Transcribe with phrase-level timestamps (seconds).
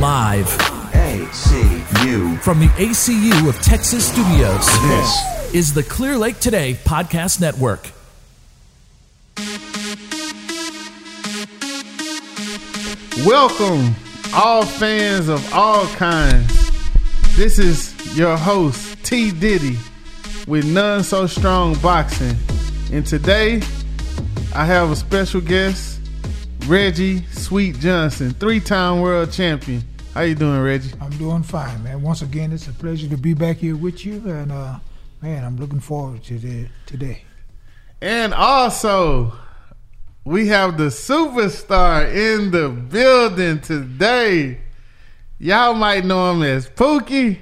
[0.00, 0.46] Live
[0.92, 2.38] ACU.
[2.40, 4.64] from the ACU of Texas Studios.
[4.82, 7.90] This is the Clear Lake Today Podcast Network.
[13.26, 13.96] Welcome,
[14.32, 16.70] all fans of all kinds.
[17.36, 19.32] This is your host, T.
[19.32, 19.78] Diddy,
[20.46, 22.36] with None So Strong Boxing.
[22.92, 23.62] And today,
[24.54, 25.97] I have a special guest,
[26.68, 29.82] Reggie Sweet Johnson, three-time world champion.
[30.12, 30.92] How you doing, Reggie?
[31.00, 32.02] I'm doing fine, man.
[32.02, 34.78] Once again, it's a pleasure to be back here with you, and uh,
[35.22, 37.24] man, I'm looking forward to the, today.
[38.02, 39.32] And also,
[40.26, 44.60] we have the superstar in the building today.
[45.38, 47.38] Y'all might know him as Pookie,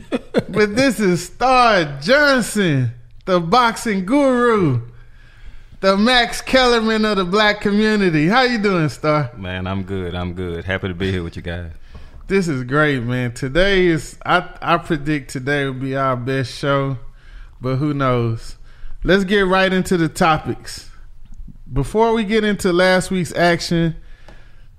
[0.10, 2.90] but this is Star Johnson,
[3.24, 4.82] the boxing guru,
[5.80, 8.28] the Max Kellerman of the black community.
[8.28, 9.30] How you doing, Star?
[9.36, 10.14] Man, I'm good.
[10.14, 10.64] I'm good.
[10.64, 11.72] Happy to be here with you guys.
[12.28, 13.32] This is great, man.
[13.34, 16.98] Today is I I predict today will be our best show,
[17.60, 18.56] but who knows?
[19.04, 20.90] Let's get right into the topics.
[21.72, 23.96] Before we get into last week's action,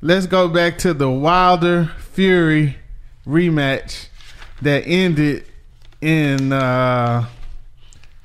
[0.01, 2.77] let's go back to the Wilder Fury
[3.25, 4.07] rematch
[4.61, 5.45] that ended
[6.01, 7.27] in uh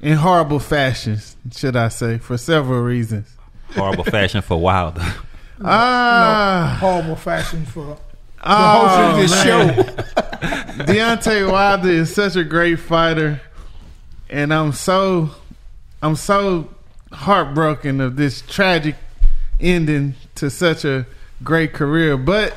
[0.03, 1.19] in horrible fashion,
[1.53, 3.28] should I say, for several reasons.
[3.75, 5.03] Horrible fashion for Wilder.
[5.64, 7.97] Ah, Horrible fashion for the
[8.42, 9.77] oh, host of this man.
[9.77, 10.83] show.
[10.86, 13.41] Deontay Wilder is such a great fighter,
[14.28, 15.30] and I'm so
[16.03, 16.69] I'm so
[17.12, 18.97] heartbroken of this tragic
[19.61, 21.06] ending to such a
[21.45, 22.17] great career.
[22.17, 22.53] But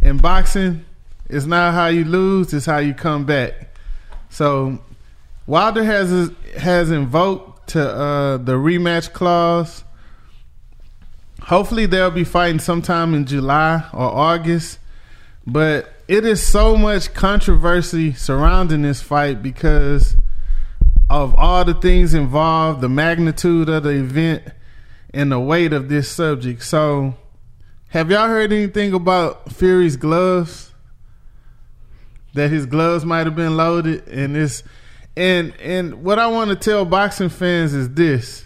[0.00, 0.84] in boxing,
[1.28, 3.76] it's not how you lose; it's how you come back.
[4.30, 4.80] So
[5.46, 9.84] Wilder has has invoked to uh, the rematch clause.
[11.42, 14.78] Hopefully, they'll be fighting sometime in July or August.
[15.46, 20.16] But it is so much controversy surrounding this fight because
[21.10, 24.44] of all the things involved, the magnitude of the event,
[25.12, 26.62] and the weight of this subject.
[26.62, 27.14] So,
[27.88, 30.72] have y'all heard anything about Fury's gloves?
[32.34, 34.62] That his gloves might have been loaded, and this,
[35.16, 38.44] and and what I want to tell boxing fans is this: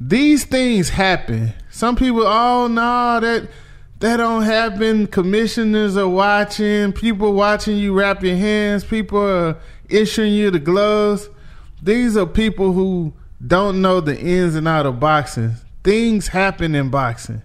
[0.00, 1.52] these things happen.
[1.70, 3.48] Some people, oh no, that
[4.00, 5.06] that don't happen.
[5.06, 6.92] Commissioners are watching.
[6.92, 8.84] People watching you wrap your hands.
[8.84, 9.56] People are
[9.88, 11.28] issuing you the gloves.
[11.82, 13.12] These are people who
[13.46, 15.54] don't know the ins and out of boxing.
[15.82, 17.42] Things happen in boxing.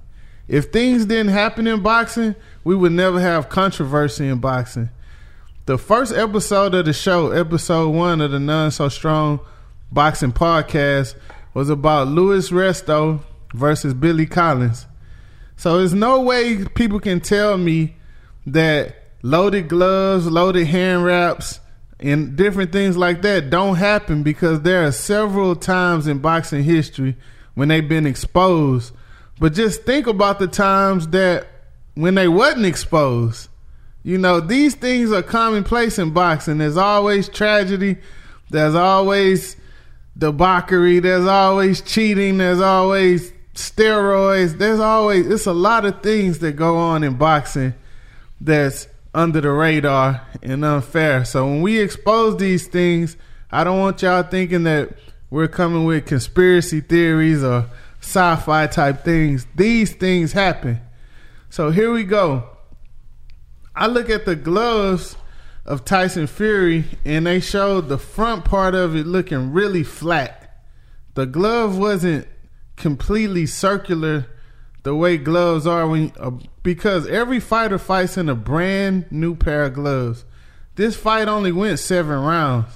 [0.48, 4.90] If things didn't happen in boxing, we would never have controversy in boxing.
[5.70, 9.40] The first episode of the show, episode one of the None So Strong
[9.92, 11.14] Boxing Podcast,
[11.54, 13.22] was about Louis Resto
[13.54, 14.88] versus Billy Collins.
[15.58, 17.96] So there's no way people can tell me
[18.48, 21.60] that loaded gloves, loaded hand wraps,
[22.00, 27.16] and different things like that don't happen because there are several times in boxing history
[27.54, 28.92] when they've been exposed.
[29.40, 31.46] But just think about the times that
[31.94, 33.50] when they wasn't exposed.
[34.04, 36.58] You know, these things are commonplace in boxing.
[36.58, 37.98] There's always tragedy.
[38.50, 39.56] There's always
[40.18, 41.00] debauchery.
[41.00, 42.38] There's always cheating.
[42.38, 44.58] There's always steroids.
[44.58, 47.74] There's always it's a lot of things that go on in boxing
[48.40, 51.26] that's under the radar and unfair.
[51.26, 53.18] So when we expose these things,
[53.52, 54.90] I don't want y'all thinking that
[55.30, 57.66] we're coming with conspiracy theories or
[58.02, 59.46] sci-fi type things.
[59.56, 60.80] These things happen.
[61.50, 62.50] So here we go.
[63.80, 65.16] I look at the gloves
[65.66, 70.62] of Tyson Fury and they showed the front part of it looking really flat.
[71.16, 72.28] The glove wasn't
[72.76, 74.28] completely circular
[74.84, 76.32] the way gloves are when uh,
[76.64, 80.24] because every fighter fights in a brand new pair of gloves.
[80.76, 82.72] This fight only went seven rounds.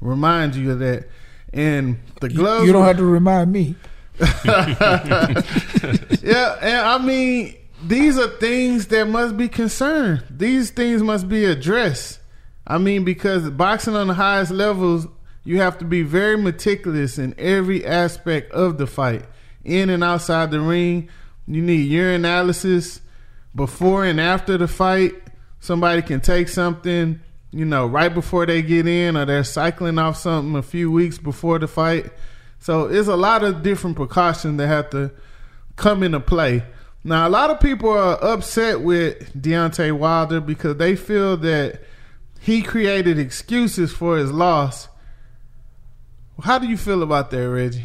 [0.00, 1.08] Remind you of that.
[1.52, 3.74] And the gloves You don't were- have to remind me.
[6.22, 7.54] yeah, and I mean,
[7.88, 10.24] these are things that must be concerned.
[10.30, 12.20] These things must be addressed.
[12.66, 15.06] I mean, because boxing on the highest levels,
[15.44, 19.24] you have to be very meticulous in every aspect of the fight,
[19.64, 21.08] in and outside the ring.
[21.46, 23.00] You need urinalysis
[23.54, 25.14] before and after the fight.
[25.60, 27.20] Somebody can take something,
[27.52, 31.18] you know, right before they get in, or they're cycling off something a few weeks
[31.18, 32.10] before the fight.
[32.58, 35.12] So it's a lot of different precautions that have to
[35.76, 36.64] come into play.
[37.06, 41.80] Now, a lot of people are upset with Deontay Wilder because they feel that
[42.40, 44.88] he created excuses for his loss.
[46.42, 47.84] How do you feel about that, Reggie?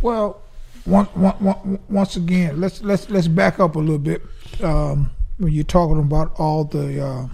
[0.00, 0.40] Well,
[0.86, 4.22] one, one, once again, let's let's let's back up a little bit.
[4.62, 7.28] Um, when you're talking about all the uh,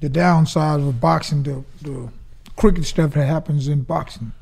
[0.00, 2.08] the downsides of boxing, the the
[2.56, 4.32] crooked stuff that happens in boxing.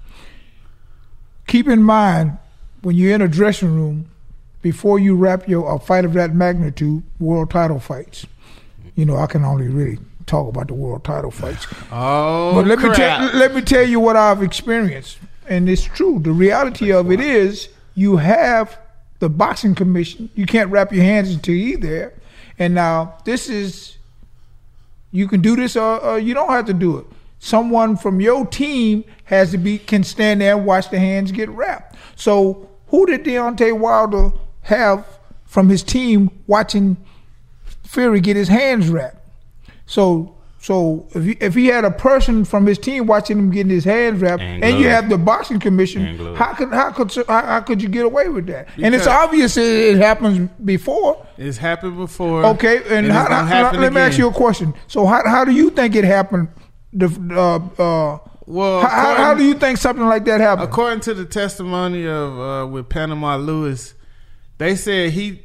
[1.49, 2.38] Keep in mind
[2.82, 4.09] when you're in a dressing room
[4.65, 8.25] before you wrap your a fight of that magnitude, world title fights.
[8.95, 11.67] You know, I can only really talk about the world title fights.
[11.93, 16.19] Oh, But let me tell let me tell you what I've experienced, and it's true.
[16.19, 18.79] The reality of it is, you have
[19.19, 20.31] the boxing commission.
[20.35, 22.15] You can't wrap your hands until you're there.
[22.59, 23.99] And now this is,
[25.13, 27.07] you can do this or, or you don't have to do it.
[27.39, 31.51] Someone from your team has to be can stand there and watch the hands get
[31.51, 31.97] wrapped.
[32.17, 34.33] So who did Deontay Wilder
[34.65, 35.07] have
[35.45, 36.97] from his team watching
[37.85, 39.19] Fury get his hands wrapped?
[39.87, 40.35] So
[40.65, 43.85] so if he, if he had a person from his team watching him getting his
[43.85, 47.61] hands wrapped, And and, you have the boxing commission, how could how could how, how
[47.61, 48.69] could you get away with that?
[48.83, 51.25] and it's obvious it, it happens before.
[51.37, 52.47] It's happened before.
[52.47, 54.73] Okay, and, it's how, how- happen let me ask you a question.
[54.87, 56.49] So how how do you think it happened?
[56.95, 60.69] The uh, uh, Well, how, how, how do you think something like that happened?
[60.69, 63.93] According to the testimony of uh, with Panama Lewis,
[64.59, 65.43] they said he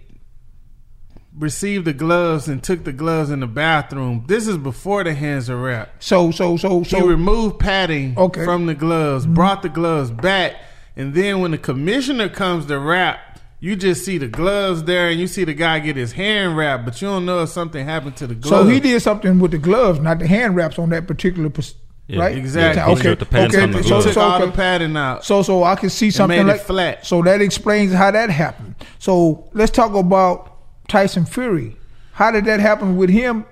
[1.38, 4.26] received the gloves and took the gloves in the bathroom.
[4.28, 6.04] This is before the hands are wrapped.
[6.04, 8.44] So so so so He removed padding Okay.
[8.44, 9.36] from the gloves, mm-hmm.
[9.36, 10.56] brought the gloves back,
[10.96, 15.20] and then when the commissioner comes to wrap, you just see the gloves there and
[15.20, 18.16] you see the guy get his hand wrapped, but you don't know if something happened
[18.18, 18.50] to the gloves.
[18.50, 21.50] so he did something with the gloves, not the hand wraps on that particular,
[22.10, 22.36] Yeah, right?
[22.38, 22.82] exactly.
[22.84, 23.14] He Okay.
[23.16, 23.50] the okay.
[23.62, 24.14] from the He So, gloves.
[24.14, 24.46] so, all okay.
[24.48, 25.24] the padding out.
[25.24, 27.06] So so I can see something made it like flat.
[27.06, 28.76] So that explains how that happened.
[28.98, 30.52] So let's talk about
[30.88, 31.78] Tyson Fury.
[32.14, 33.46] How did that happen with him?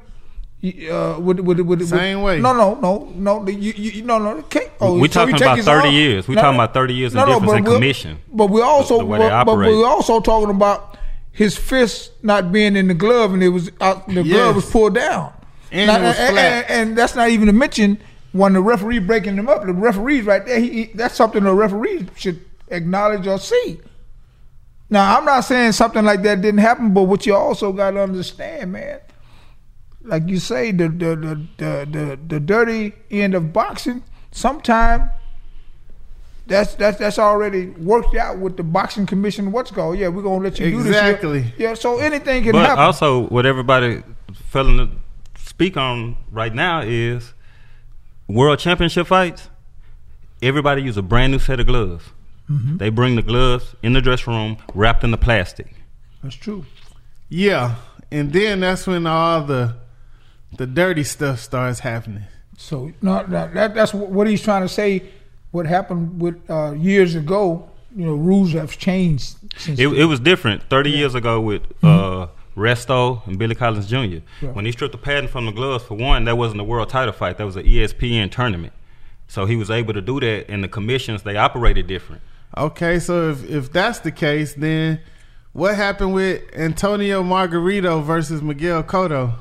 [0.64, 2.40] Uh, with, with, with, with, Same way.
[2.40, 3.48] No, no, no, no.
[3.48, 4.30] You, you, you- no, no.
[4.40, 4.72] Okay.
[4.82, 6.28] Oh, We so talking about 30 arm- years.
[6.28, 8.18] we're talking about 30 years of difference in commission.
[8.34, 9.70] But we also, The way they but, but operate.
[9.70, 10.98] we're also talking about
[11.32, 14.34] his fist not being in the glove, and it was out, the Yes.
[14.36, 15.32] glove was pulled down.
[15.72, 16.66] And it was and, flat.
[16.70, 18.00] and- and that's not even to mention
[18.32, 19.66] when the referee breaking them up.
[19.66, 20.60] The referees right there.
[20.60, 23.80] He, he- that's something the referee should acknowledge or see.
[24.90, 28.02] Now, I'm not saying something like that didn't happen, but what you also got to
[28.02, 29.00] understand, man,
[30.02, 35.10] like you say, the the, the the the the dirty end of boxing, sometime
[36.46, 39.52] that's that's that's already worked out with the boxing commission.
[39.52, 39.98] What's called?
[40.00, 40.88] Yeah, we're gonna let you do this.
[40.96, 41.54] Exactly.
[41.58, 42.84] Yeah, so anything can But happen.
[42.86, 44.02] also, what everybody
[44.34, 47.34] failing to speak on right now is
[48.28, 49.50] world championship fights.
[50.42, 52.06] Everybody use a brand new set of gloves.
[52.50, 52.78] Mm-hmm.
[52.78, 55.74] They bring the gloves in the dressing room, wrapped in the plastic.
[56.24, 56.66] that's true.
[57.30, 57.76] Yeah,
[58.10, 59.76] and then that's when all the
[60.56, 62.24] the dirty stuff starts happening.
[62.58, 65.04] So no, no, that that's what what he's trying to say.
[65.52, 67.70] What happened with uh, years ago?
[67.96, 69.80] You know, rules have changed since.
[69.80, 72.28] It, it was different 30 years ago with uh,
[72.58, 74.18] Resto and Billy Collins Jr.
[74.48, 77.14] When he stripped the padding from the gloves, for one, that wasn't a world title
[77.14, 77.38] fight.
[77.38, 78.74] That was an ESPN tournament.
[79.28, 82.22] So he was able to do that, and the commissions, they operated different.
[82.58, 85.02] Okay, so if if that's the case, then
[85.54, 89.36] what happened with Antonio Margarito versus Miguel Cotto?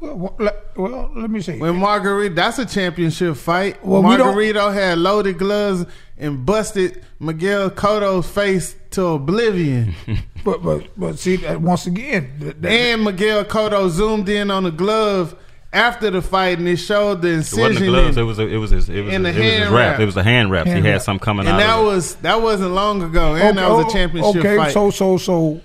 [0.00, 1.58] Well, well, let- well, let me see.
[1.58, 3.84] When Margarito, that's a championship fight.
[3.84, 5.84] Well, we Margarito had loaded gloves
[6.16, 9.94] and busted Miguel Cotto's face to oblivion.
[10.42, 14.62] But but but see that once again, that, that- and Miguel Cotto zoomed in on
[14.62, 15.36] the glove
[15.70, 17.62] after the fight, and it showed the It incision.
[17.62, 18.16] wasn't the gloves.
[18.16, 19.58] in- It was a, it was his, it was in his, the it was his
[19.60, 19.90] hand wrap.
[19.92, 20.00] wrap.
[20.00, 20.66] It was a hand wrap.
[20.66, 21.02] Hand he had wrap.
[21.02, 21.60] something coming and out.
[21.60, 21.86] And that of it.
[21.88, 24.72] was that wasn't long ago, and that was a Oh, championship okay, fight.
[24.72, 25.60] so so so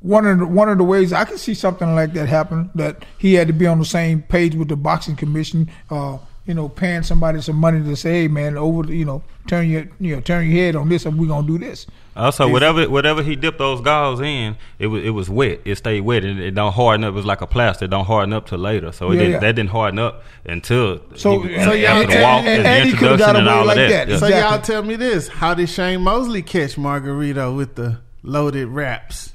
[0.00, 3.04] one of the, one of the ways I could see something like that happen that
[3.18, 5.70] he had to be on the same page with the boxing commission.
[5.90, 9.66] Uh, you know, paying somebody some money to say, "Hey, man, over you know, turn
[9.70, 11.86] your you know turn your head on this, and we're gonna do this."
[12.16, 15.60] Also, whatever whatever he dipped those gauze in, it was it was wet.
[15.64, 17.08] It stayed wet, and it don't harden up.
[17.08, 17.86] It was like a plaster.
[17.86, 18.92] It don't harden up till later.
[18.92, 19.38] So it Yeah, didn't, yeah.
[19.40, 22.88] that didn't harden up until So- he, so after y'all the walk and- and, and
[22.88, 23.88] the he could've got introduction and away all like of that.
[23.88, 24.08] that.
[24.12, 24.18] Yeah.
[24.18, 24.50] So Exactly.
[24.50, 29.32] y'all tell me this: How did Shane Mosley catch Margarito with the loaded wraps?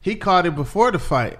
[0.00, 1.38] He caught it before the fight,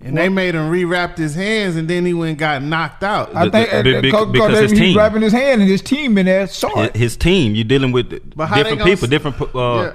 [0.00, 3.34] and they made him rewrap his hands, and then he went and got knocked out.
[3.34, 4.96] I think the- uh, be- be- because, because his he's team.
[4.98, 6.96] wrapping his hand, and his team in there saw his, it.
[6.96, 7.54] his team.
[7.54, 9.54] You're dealing with But how they different people, s- different.
[9.54, 9.92] Uh, Yeah.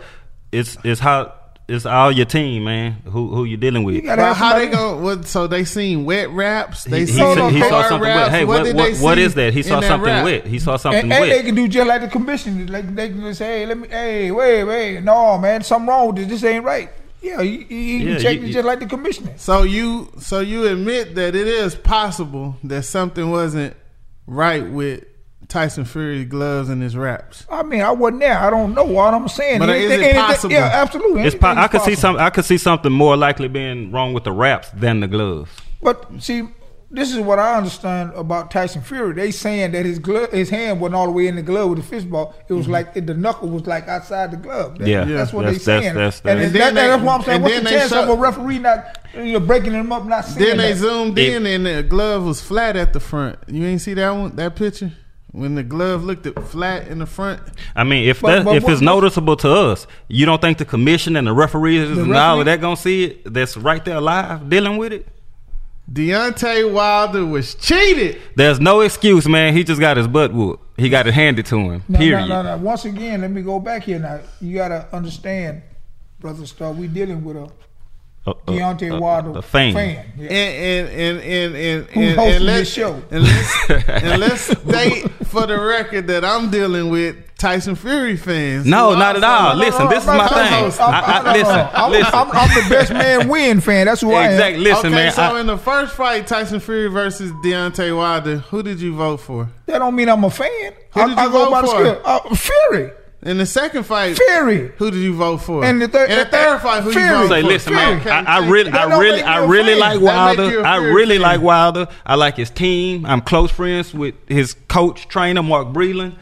[0.51, 1.33] It's it's how
[1.67, 2.97] it's all your team, man.
[3.05, 3.95] Who who you dealing with?
[3.95, 4.97] You gotta But how they go?
[4.97, 6.85] What, so they seen wet wraps.
[6.85, 8.31] They He, he, seen No, he saw something wraps.
[8.31, 8.39] wet.
[8.39, 9.53] Hey, what, did what, they what see that?
[9.53, 10.23] He saw something wrap?
[10.23, 10.45] wet.
[10.47, 11.29] He saw something and, and wet.
[11.29, 12.67] they can do just like the commission.
[12.67, 16.07] Like they can just say, hey, "Let me, hey, wait, wait, no, man, something wrong
[16.07, 16.27] with this.
[16.27, 16.89] This ain't right."
[17.25, 19.33] Yeah, he, he, he Yeah, can check you- it just like the commissioner.
[19.37, 23.75] So you so you admit that it is possible that something wasn't
[24.27, 25.03] right with
[25.47, 27.45] Tyson Fury gloves and his wraps?
[27.49, 28.37] I mean, I wasn't there.
[28.37, 28.97] I don't know.
[28.97, 30.53] All I'm saying, But is it anything- possible?
[30.53, 31.21] Yeah, absolutely.
[31.23, 32.01] It's po- I could see possible.
[32.01, 32.17] some.
[32.17, 35.49] I could see something more likely being wrong with the wraps than the gloves.
[35.81, 36.47] But see,
[36.95, 39.13] this is what I understand about Tyson Fury.
[39.13, 41.79] They saying that his glove, his hand wasn't all the way in the glove with
[41.79, 42.33] the fist ball.
[42.47, 42.71] It was mm-hmm.
[42.73, 44.79] like the knuckle was like outside the glove.
[44.79, 45.03] That- Yeah.
[45.05, 45.95] that's what That's- they that's- saying.
[45.95, 47.41] that's- and that's- that- And then that's they- what I'm saying.
[47.41, 50.25] What's then the they chance of a referee not you know, breaking them up, not
[50.25, 50.77] seeing Then they that?
[50.79, 53.37] zoomed If- in and the glove was flat at the front.
[53.47, 54.91] You ain't see that one, that picture?
[55.31, 57.41] When the glove looked at flat in the front.
[57.75, 60.57] I mean, if But- that but if what- it's noticeable to us, you don't think
[60.59, 63.33] the commission and the referees and all of that gonna see it?
[63.33, 65.07] That's right there live dealing with it.
[65.91, 68.19] Deontay Wilder was cheated.
[68.35, 69.53] There's no excuse, man.
[69.53, 70.79] He just got his butt whooped.
[70.79, 71.83] He got it handed to him.
[71.87, 72.27] No, period.
[72.27, 72.63] no, no, no.
[72.63, 74.19] Once again, let me go back here now.
[74.41, 75.61] You gotta understand,
[76.19, 76.71] brother Star.
[76.71, 77.49] We dealing with a
[78.25, 79.73] A- a- Deontay a- Wilder a fan.
[80.17, 80.27] Yeah.
[80.27, 83.01] And and and and and, Who's and, and let's, this show?
[83.11, 88.65] And let's, and let's state for the record that I'm dealing with Tyson Fury fans.
[88.65, 89.55] No, who not at all.
[89.57, 90.37] Listen, this is my thing.
[90.79, 92.13] I- I- listen, I'm, listen.
[92.15, 93.85] I'm, I'm the best man win fan.
[93.87, 94.31] That's who I am.
[94.31, 94.63] Exactly.
[94.63, 95.11] Listen, okay, man.
[95.11, 99.17] so I- in the first fight, Tyson Fury versus Deontay Wilder, who did you vote
[99.17, 99.49] for?
[99.65, 100.73] That don't mean I'm a fan.
[100.91, 102.01] Who I, did you go vote by for?
[102.07, 102.91] Uh, Fury.
[103.23, 104.71] In the second fight, Fury.
[104.77, 105.65] who did you vote for?
[105.65, 107.05] And the third- in the third fight, who Fury.
[107.07, 107.47] you vote Say, for?
[107.47, 107.85] listen, Fury.
[107.85, 107.99] man.
[108.01, 108.75] Okay, I, I really, you.
[108.77, 109.79] I really, make you I a really fan.
[109.79, 110.49] like Wilder.
[110.51, 111.21] you a I Fury really fan.
[111.23, 111.87] like Wilder.
[112.05, 113.05] I like his team.
[113.05, 116.15] I'm close friends with his coach, trainer Mark Breland.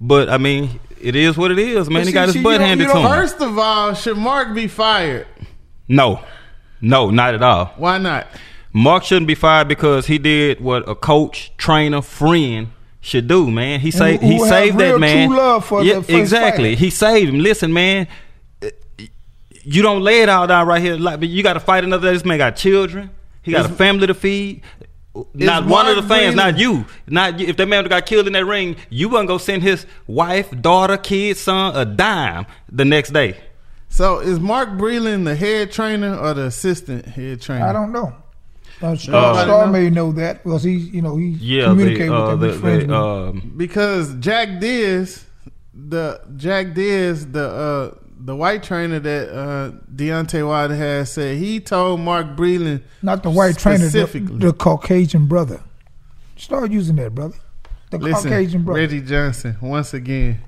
[0.00, 2.02] But I mean, it is what it is, man.
[2.02, 3.08] But he got his butt you handed you to him.
[3.08, 5.26] First of all, should Mark be fired?
[5.88, 6.24] No,
[6.80, 7.66] no, not at all.
[7.76, 8.26] Why not?
[8.72, 12.68] Mark shouldn't be fired because he did what a coach, trainer, friend
[13.00, 13.80] should do, man.
[13.80, 15.28] He saved he saved that man.
[15.28, 16.70] true love for yeah, exactly.
[16.70, 16.80] fighter.
[16.80, 17.40] He saved him.
[17.40, 18.06] Listen, man.
[19.62, 20.96] You don't lay it all down right here.
[20.96, 22.08] Like, but you got to fight another.
[22.08, 22.14] day.
[22.14, 23.10] This man got children.
[23.42, 24.62] He got a family to feed.
[25.34, 27.48] Not one of the fans, Breland- not you, not you.
[27.48, 30.96] If that man got killed in that ring, you wasn't gonna send his wife, daughter,
[30.96, 33.36] kid, son a dime the next day.
[33.88, 37.66] So is Mark Breland the head trainer or the assistant head trainer?
[37.66, 38.14] I don't know.
[38.80, 42.14] Uh, Star, Uh, Star may know that because he's, you know, he Yeah, communicate the,
[42.14, 42.60] uh, with the, them.
[42.60, 45.24] friends the, with um, because Jay Deas,
[45.74, 51.58] the Jay Deas, the uh, the white trainer that uh, Deontay Wilder has said he
[51.60, 54.38] told Mark Breland Not the white trainer, the, specifically.
[54.38, 55.60] the Caucasian brother.
[56.36, 57.36] Start using that, brother.
[57.90, 58.80] The Listen, Caucasian brother.
[58.80, 60.40] Reggie Johnson, once again,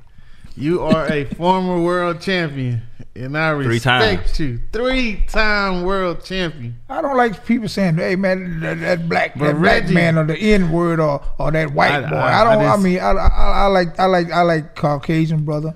[0.57, 2.83] you are a former world champion,
[3.17, 4.41] and I Three respect times.
[4.41, 4.61] you.
[4.73, 6.77] Three time world champion.
[6.91, 10.19] I don't like people saying, "Hey man, that, that black, But that black Reggie- man,
[10.19, 12.65] or the N word, or or that white I- boy." I- I, don't.
[12.65, 15.75] I I, mean, I, I I like I like I like Caucasian brother,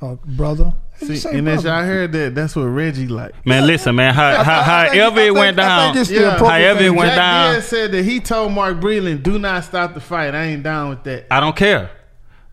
[0.00, 0.72] uh, brother.
[0.96, 1.78] See, Say and as brother.
[1.80, 3.34] y'all heard that, that's what Reggie like.
[3.44, 4.14] man, listen, man.
[4.14, 6.38] How, I- how, however it went down, think Yeah.
[6.38, 7.52] However it went Jack down.
[7.54, 10.34] Diaz said that he told Mark Breland, "Do not stop the fight.
[10.34, 11.90] I ain't down with that." I don't care.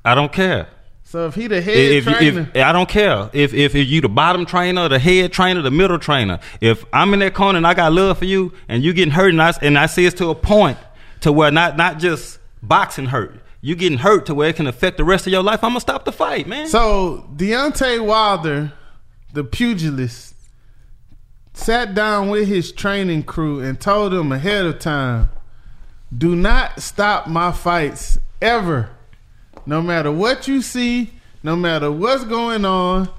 [0.04, 0.68] I don't care.
[1.04, 4.00] So if he the head If, trainer, if, I don't care if, if if you
[4.02, 6.40] the bottom trainer, the head trainer, the middle trainer.
[6.62, 9.30] If I'm in that corner and I got love for you, and you getting hurt,
[9.32, 10.78] and I and I see it's to a point
[11.20, 14.98] to where not not just boxing hurt, you getting hurt to where it can affect
[14.98, 15.64] the rest of your life.
[15.64, 16.68] I'm gonna stop the fight, man.
[16.68, 18.74] So Deontay Wilder,
[19.34, 20.36] the pugilist,
[21.54, 25.30] sat down with his training crew and told them ahead of time,
[26.16, 28.90] "Do not stop my fights ever,
[29.66, 31.12] no matter what you see,
[31.44, 33.10] no matter what's going on.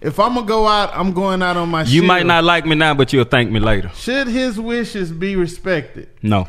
[0.00, 1.82] If I'm gonna go out, I'm going out on my.
[1.82, 3.90] you might not like me now, but you'll thank me later.
[3.94, 6.08] Should his wishes be respected?
[6.22, 6.46] No.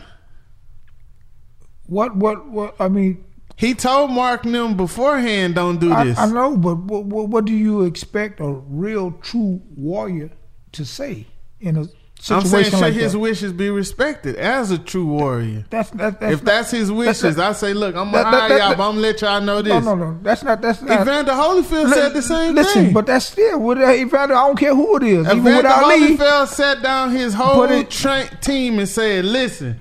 [1.86, 2.76] What what what?
[2.80, 3.24] I mean,
[3.58, 7.46] He told Mark Nim beforehand, "Don't do I, this." I know, but what, what, what
[7.46, 10.30] do you expect a real true warrior
[10.74, 11.26] to say
[11.60, 11.82] in a
[12.30, 13.20] a I'm situation saying, should like his that?
[13.20, 15.66] wishes be respected as a true warrior?
[15.72, 18.50] That's, that, that's if that's his wishes, that's not- I say, look, I'm gonna hire
[18.58, 19.84] y'all, but I'm gonna let y'all know this.
[19.84, 20.20] no, no, no.
[20.24, 20.62] That's not.
[20.62, 21.02] That's not.
[21.02, 22.94] Evander Holyfield said the same Listen, thing.
[22.94, 24.36] but that's still with uh, Evander.
[24.36, 25.26] I don't care who it is.
[25.28, 29.80] Evander with Ali, Holyfield sat down his whole it- tra- team and said, "Listen,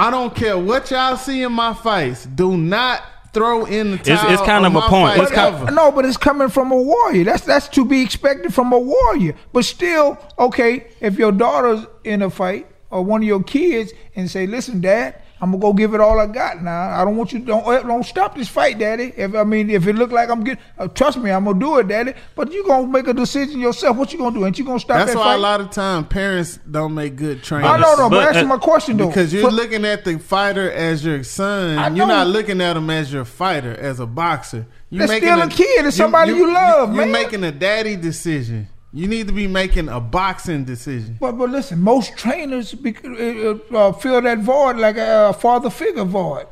[0.00, 2.24] I don't care what y'all see in my face.
[2.24, 3.02] Do not
[3.34, 4.16] throw in the towel.
[4.16, 5.18] It's- it's kind of a point.
[5.20, 7.24] It's kind- ever." no, but it's coming from a warrior.
[7.24, 9.34] That's that's to be expected from a warrior.
[9.52, 14.30] But still, okay, if your daughter's in a fight or one of your kids and
[14.30, 16.90] say, "Listen, Dad." I'm gonna go give it all I got now.
[16.90, 19.12] I don't want you don't don't stop this fight, Daddy.
[19.16, 21.78] If I mean if it look like I'm getting, uh, trust me, I'm gonna do
[21.78, 22.12] it, Daddy.
[22.34, 23.96] But you gonna make a decision yourself.
[23.96, 24.44] What you gonna do?
[24.44, 25.34] Ain't you gonna stop That's that why fight?
[25.36, 27.70] a lot of time parents don't make good trainers.
[27.70, 29.06] I know, no, but, But, answer uh, my question though.
[29.08, 31.78] Because you're For- looking at the fighter as your son.
[31.78, 34.66] I You're not looking at him as your fighter, as a boxer.
[34.90, 35.86] You're That's still a kid.
[35.86, 37.12] It's somebody you love, You're man.
[37.12, 38.68] making a daddy decision.
[38.92, 41.16] You need to be making a boxing decision.
[41.20, 45.70] But but listen, most trainers bec- uh, uh, fill that void like a, uh father
[45.70, 46.46] figure void.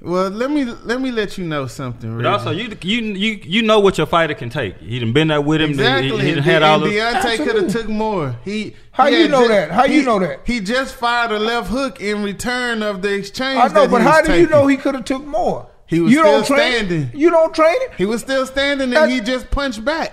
[0.00, 2.16] Well, let me let me let you know something.
[2.16, 4.78] But also, you you you you know what your fighter can take.
[4.78, 5.70] He done been there with him.
[5.70, 6.20] Exactly.
[6.20, 6.98] He, he done had De- all and the.
[6.98, 8.36] Deontay could have took more.
[8.44, 8.76] He.
[8.92, 9.70] How he you know ju- that?
[9.70, 10.40] How you know that?
[10.46, 13.58] He just fired a left hook in return of the exchange.
[13.58, 15.68] I know, that but he how do you know he could have took more?
[15.86, 17.10] He was you still don't train, standing.
[17.14, 17.92] You don't train it.
[17.96, 20.12] He was still standing and That- he just punched back.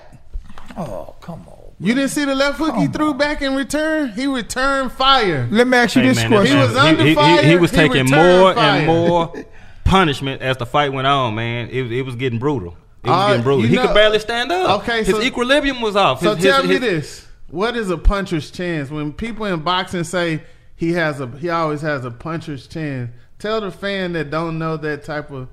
[0.77, 1.52] Oh, come on.
[1.83, 4.11] You didn't see the left hook he threw back in return?
[4.13, 5.47] He returned fire.
[5.51, 6.57] Let me ask you Hey, this man, question.
[6.57, 8.77] He was he, under he, he, fire, he was he taking returned more fire.
[8.79, 9.45] and more
[9.83, 11.35] punishment as the fight went on.
[11.35, 12.77] Man, it, it was getting brutal.
[13.03, 13.61] It was Uh, getting brutal.
[13.63, 14.81] you He know- could barely stand up.
[14.81, 16.21] Okay, his so- equilibrium was off.
[16.21, 18.89] So His- tell his- me his- this: What is a puncher's chance?
[18.89, 20.41] When people in boxing say
[20.75, 23.11] he has a, he always has a puncher's chance.
[23.39, 25.49] Tell the fan that don't know that type of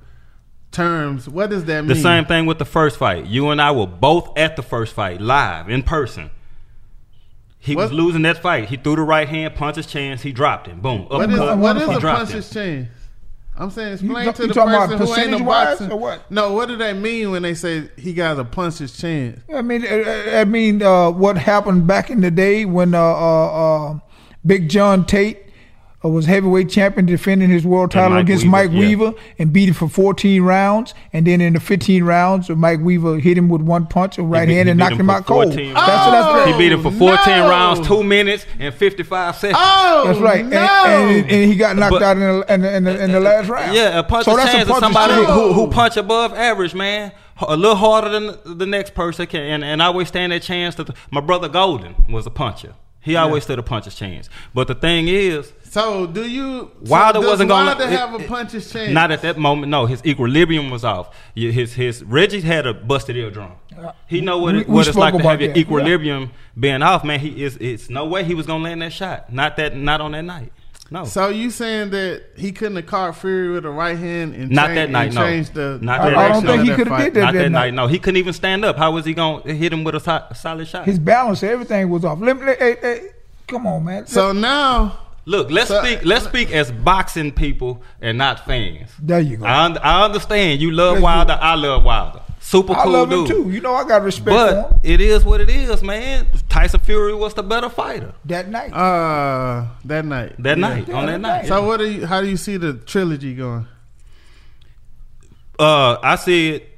[0.73, 1.29] terms.
[1.29, 1.89] What does that mean?
[1.89, 3.27] The same thing with the first fight.
[3.27, 6.31] You and I were both at the first fight, live in person.
[7.59, 8.69] He was losing that fight.
[8.71, 10.23] He threw the right hand, punch his chance.
[10.23, 10.81] He dropped him.
[10.81, 11.07] Boom.
[11.09, 11.59] What is, uppercut.
[11.59, 12.63] what is He a dropped puncher's him.
[12.87, 12.89] chance?
[13.57, 15.93] I'm saying explain ta- to you the talking about person who ain't a percentage-wise boxer.
[15.93, 16.31] or what?
[16.31, 19.39] No, what do they mean when they say he got a punch his chance?
[19.55, 23.91] I mean, uh, I mean, uh, what happened back in the day when uh, uh,
[23.91, 23.99] uh,
[24.47, 25.50] Big John Tate
[26.05, 28.79] uh, was heavyweight champion, defending his world title against Weaver, Mike yeah.
[28.79, 30.95] Weaver, and beat him for 14 rounds.
[31.13, 34.47] And then in the 15 rounds, Mike Weaver hit him with one punch, a right
[34.49, 35.45] beat- hand, and knocked him him for out cold.
[35.49, 36.35] 14 That's, rounds.
[36.45, 37.49] that's, He beat him for 14 no.
[37.51, 39.59] rounds, two minutes and 55 seconds.
[39.61, 40.45] Oh, that's right.
[40.45, 40.59] No.
[40.59, 43.13] And, and, and he got knocked But- out in the, in, the, in, the, in
[43.13, 43.75] the last round.
[43.75, 45.29] Yeah, a punch so so that's chance a is puncher's somebody chance.
[45.35, 47.13] who, who punch above average, man.
[47.49, 50.75] A little harder than the next person can, and, and I always stand that chance.
[50.75, 52.75] To my brother Golden was a puncher.
[53.03, 54.29] He always stood a puncher's chance.
[54.55, 56.71] But the thing is, So do you?
[56.83, 58.93] Wilder so wasn't gonna Wilder it- have a it- puncher's chance?
[58.93, 59.71] Not at that moment.
[59.71, 61.09] No, his equilibrium was off.
[61.37, 63.53] Y- His his Reggie had a busted eardrum.
[64.07, 65.59] He know what We- it, we what it's like to have your that.
[65.59, 67.03] equilibrium being off.
[67.05, 67.57] Man, he is.
[67.59, 69.33] It's no way he was gonna land that shot.
[69.33, 69.75] Not that.
[69.77, 70.53] Not on that night.
[70.93, 71.05] No.
[71.05, 74.67] So you saying that he couldn't have caught Fury with a right hand and Not
[74.69, 75.21] change- that night, no.
[75.25, 77.21] changed the Not I- that I don't think he could have did that.
[77.21, 77.75] Not that, that night.
[77.75, 78.77] No, he couldn't even stand up.
[78.77, 80.87] How was he gonna hit him with a, so- solid shot?
[80.87, 82.21] His balance, everything was off.
[82.21, 83.01] Let me, hey, hey,
[83.47, 84.07] come on, man.
[84.07, 86.01] So now, Look, let's So- speak.
[86.05, 88.91] Let's speak as boxing people and not fans.
[89.01, 89.45] there you go.
[89.45, 91.39] I, un- I understand you love Let's Wilder.
[91.41, 92.23] I love Wilder.
[92.51, 93.31] Super I cool love dude.
[93.31, 93.51] him too.
[93.51, 94.65] You know, I got respect for him.
[94.73, 96.27] But it is what it is, man.
[96.49, 98.73] Tyson Fury was the better fighter That night.
[98.73, 100.69] uh, that night, that Yeah.
[100.69, 100.89] night.
[100.89, 101.37] Yeah, on that that night.
[101.43, 101.47] night.
[101.47, 102.07] So what do you?
[102.07, 103.69] How do you see the trilogy going?
[105.59, 106.69] uh, I see it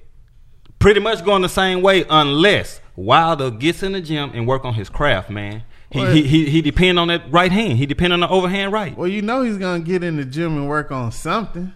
[0.78, 4.74] pretty much going the same way unless Wilder gets in the gym and work on
[4.74, 5.62] his craft, man.
[5.90, 7.78] He Well- he, he he depend on that right hand.
[7.78, 8.96] He depend on the overhand right.
[8.96, 11.72] Well, you know he's gonna get in the gym and work on something.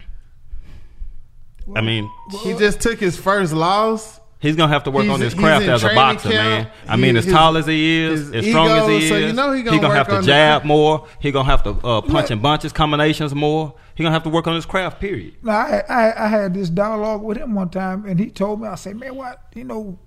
[1.75, 2.09] I mean,
[2.43, 4.19] He just took his first loss.
[4.39, 6.29] he's gonna have to work He's- on his he's craft in as a training boxer,
[6.29, 6.63] man.
[6.65, 6.75] camp.
[6.87, 9.15] I mean, as his- tall as he is, his as strong as ego, he so
[9.15, 11.05] is, you know he he gonna gonna work have to on the- jab more.
[11.19, 13.73] He gonna have to uh, punch in bunches, combinations more.
[13.95, 14.99] He gonna have to work on his craft.
[15.01, 15.33] Period.
[15.43, 18.67] Now, I, I I had this dialogue with him one time, and he told me,
[18.67, 19.97] I said, man, what you know,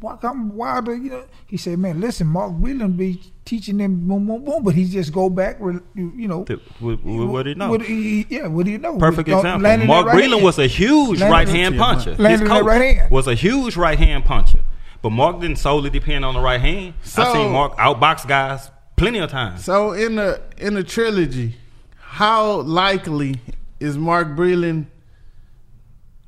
[0.00, 0.94] why come Wilder?
[0.94, 4.74] You know, he said, man, listen, Mark Breland be teaching them boom, boom, boom, but
[4.74, 6.44] he just go back, you you know.
[6.44, 7.70] Th- What, what, what do you know?
[7.70, 8.96] What he- yeah, what do you know?
[8.98, 9.62] Perfect With, uh, example.
[9.64, 12.14] landing Mark that right Breland was a huge Landing- right hand puncher.
[12.14, 13.10] His coach right hand.
[13.10, 14.60] was a huge right hand puncher.
[15.02, 16.94] But Mark didn't solely depend on the right hand.
[17.02, 19.64] I So- seen Mark outbox guys plenty of times.
[19.64, 21.56] So in the in the trilogy,
[21.96, 23.36] how likely
[23.80, 24.86] is Mark Breland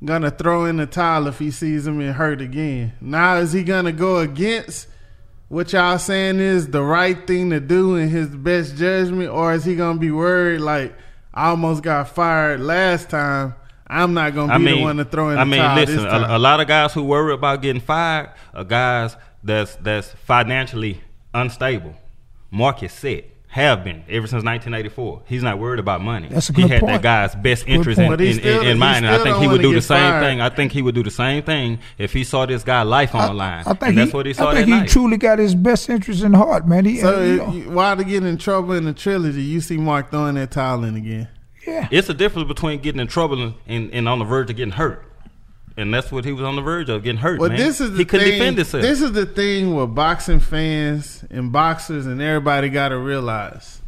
[0.03, 2.93] gonna throw in the towel if he sees him and hurt again?
[3.01, 4.87] Now is he gonna go against
[5.51, 9.65] what y'all saying is the right thing to do in his best judgment, or is
[9.65, 10.95] he gonna be worried like
[11.33, 13.55] I almost got fired last time?
[13.85, 15.75] I'm not gonna be I mean, the one to throw in I the mean, towel
[15.75, 20.07] listen, a, a lot of guys who worry about getting fired are guys that's that's
[20.07, 21.01] financially
[21.33, 21.95] unstable.
[22.49, 23.25] Mark is set.
[23.51, 25.23] Have been ever since 1984.
[25.25, 26.29] He's not worried about money.
[26.29, 27.01] That's a good he had point.
[27.01, 28.21] that guy's best Good interest point.
[28.21, 30.23] in, in, still- in, in mind, and I think he would do the same fired.
[30.23, 30.39] thing.
[30.39, 33.27] I think he would do the same thing if he saw this guy life on
[33.27, 33.63] the line.
[33.65, 34.89] I think and that's he, what he saw I that think he night.
[34.89, 36.85] truly got his best interest in heart, man.
[36.85, 39.41] He, so uh, you know, you- why to get in trouble in the trilogy?
[39.43, 41.27] You see Mark throwing that towel in again.
[41.67, 41.89] yeah.
[41.91, 44.71] It's a difference between getting in trouble and, and, and on the verge of getting
[44.71, 45.03] hurt.
[45.81, 47.39] And that's what he was on the verge of, getting hurt.
[47.39, 47.57] Well, man.
[47.57, 48.81] this is the he couldn't thing, defend himself.
[48.83, 53.81] This is the thing with boxing fans and boxers and everybody got to realize.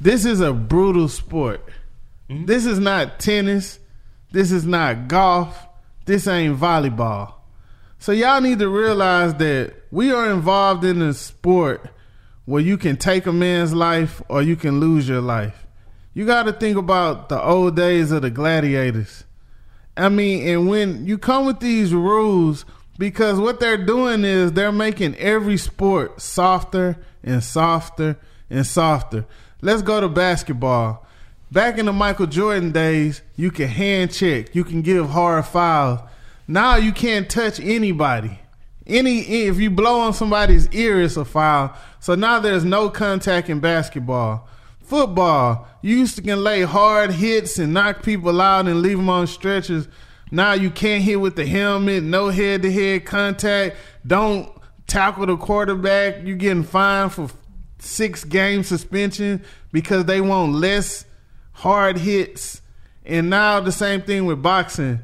[0.00, 1.68] This is a brutal sport.
[2.30, 2.46] Mm-hmm.
[2.46, 3.78] This is not tennis.
[4.30, 5.66] This is not golf.
[6.04, 7.34] This ain't volleyball.
[7.98, 11.90] So y'all need to realize that we are involved in a sport
[12.44, 15.66] where you can take a man's life or you can lose your life.
[16.14, 19.24] You got to think about the old days of the gladiators.
[19.98, 22.64] I mean, and when you come with these rules,
[22.98, 28.16] because what they're doing is they're making every sport softer and softer
[28.50, 29.26] and softer.
[29.60, 31.04] Let's go to basketball.
[31.50, 36.00] back in the Michael Jordan days, you can hand check, you can give hard fouls.
[36.46, 38.38] Now you can't touch anybody.
[38.86, 41.74] Any if you blow on somebody's ear, it's a foul.
[42.00, 44.48] So now there's no contact in basketball.
[44.88, 49.10] Football, you used to can lay hard hits and knock people out and leave them
[49.10, 49.86] on stretchers.
[50.30, 53.76] Now you can't hit with the helmet, no head to head contact.
[54.06, 54.50] Don't
[54.86, 56.24] tackle the quarterback.
[56.24, 57.28] You're getting fined for
[57.78, 61.04] six game suspension because they want less
[61.52, 62.62] hard hits.
[63.04, 65.00] And now the same thing with boxing.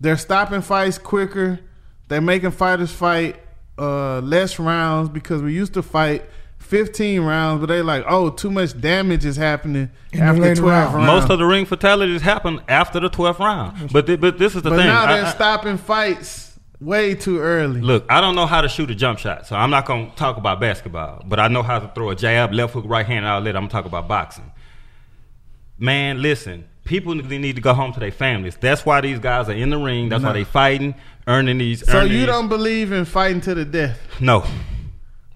[0.00, 1.58] They're stopping fights quicker.
[2.06, 3.40] They're making fighters fight
[3.76, 6.24] uh, less rounds because we used to fight
[6.66, 10.60] 15 rounds, but they like, oh, too much damage is happening In the after later
[10.62, 10.94] 12 rounds.
[10.94, 11.06] rounds.
[11.06, 13.92] Most of the ring fatalities happen after the 12th round.
[13.92, 14.86] But thi- but this is the but thing.
[14.86, 17.80] now they're I- stopping fights way too early.
[17.80, 20.16] Look, I don't know how to shoot a jump shot, so I'm not going to
[20.16, 21.22] talk about basketball.
[21.26, 23.56] But I know how to throw a jab, left hook, right hand outlet.
[23.56, 24.50] I'm going to talk about boxing.
[25.78, 28.56] Man, listen, people need to go home to their families.
[28.56, 30.08] That's why these guys are in the ring.
[30.08, 30.34] That's why No.
[30.34, 30.94] they fighting,
[31.26, 31.86] earning these.
[31.86, 33.98] so earning you these- don't believe in fighting to the death?
[34.20, 34.44] No.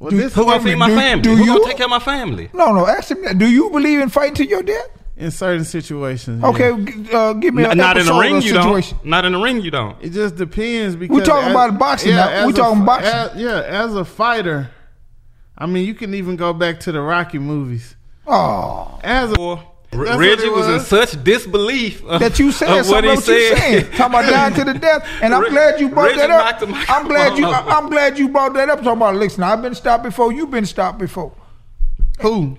[0.01, 1.23] Well, this Who gonna feed my do- family?
[1.23, 1.53] do Who you?
[1.59, 2.51] gonna take care of my family?
[2.53, 2.87] No, no.
[2.89, 3.39] Ask him.
[3.39, 4.89] Do you believe in fighting to your death?
[5.17, 6.43] in certain situations.
[6.43, 7.19] Okay, yeah.
[7.19, 8.97] uh, give me N- an not in the ring, you situation.
[9.03, 9.07] don't.
[9.07, 9.95] Not in the ring, you don't.
[10.01, 12.31] It just depends because we're talking about boxing now.
[12.31, 13.13] as We a talking fi- boxing.
[13.13, 14.71] as- yeah, as a fighter,
[15.59, 17.97] I mean, you can even go back to the Rocky movies.
[18.27, 19.61] Oh, As a Boy,
[19.93, 20.69] That's Reggie it was.
[20.69, 23.59] in such disbelief of, that you said what he what said.
[23.59, 23.85] saying.
[23.97, 26.63] Talking about down to the death, and I'm Re- glad you brought Reggie that up.
[26.89, 27.43] I'm glad you.
[27.43, 28.79] microphone I'm glad you brought that up.
[28.83, 30.33] Talking about listen, I've been stopped before.
[30.33, 31.33] You've been stopped before.
[32.21, 32.57] who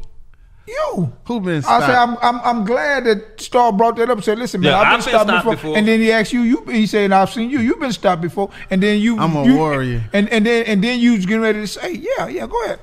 [0.67, 1.13] You.
[1.23, 4.17] who been I said I'm, I'm I'm glad that Star brought that up.
[4.17, 5.55] and Said, listen, man, Yeah, I've been, I've been stopped, stopped before.
[5.55, 5.77] before.
[5.77, 7.59] And then he asked you, you he said, I've seen you.
[7.59, 8.49] You've been stopped before.
[8.69, 10.03] And then you, I'm a you- warrior.
[10.11, 12.79] And and then and then you was getting ready to say, yeah, yeah, go ahead.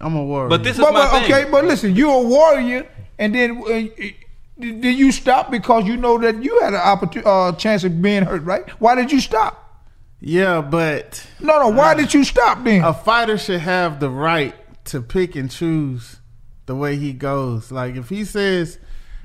[0.00, 0.48] I'm a warrior.
[0.48, 1.32] But this is But, my but thing.
[1.34, 2.86] okay, but listen, you're a warrior,
[3.18, 4.04] and then uh,
[4.58, 8.22] did you stop because you know that you had an opportunity, uh, chance of being
[8.24, 8.68] hurt, right?
[8.80, 9.60] Why did you stop?
[10.20, 11.68] yeah, but No, no.
[11.68, 12.82] Why did you stop then?
[12.82, 14.54] a fighter should have the right
[14.86, 16.20] to pick and choose
[16.66, 17.70] the way he goes.
[17.72, 18.78] Like if he says,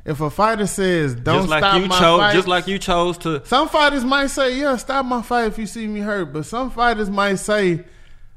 [0.05, 2.79] if a fighter says, "Don't just like stop you my chose, fight," just like you
[2.79, 3.45] chose to.
[3.45, 6.71] Some fighters might say, "Yeah, stop my fight if you see me hurt," but some
[6.71, 7.83] fighters might say,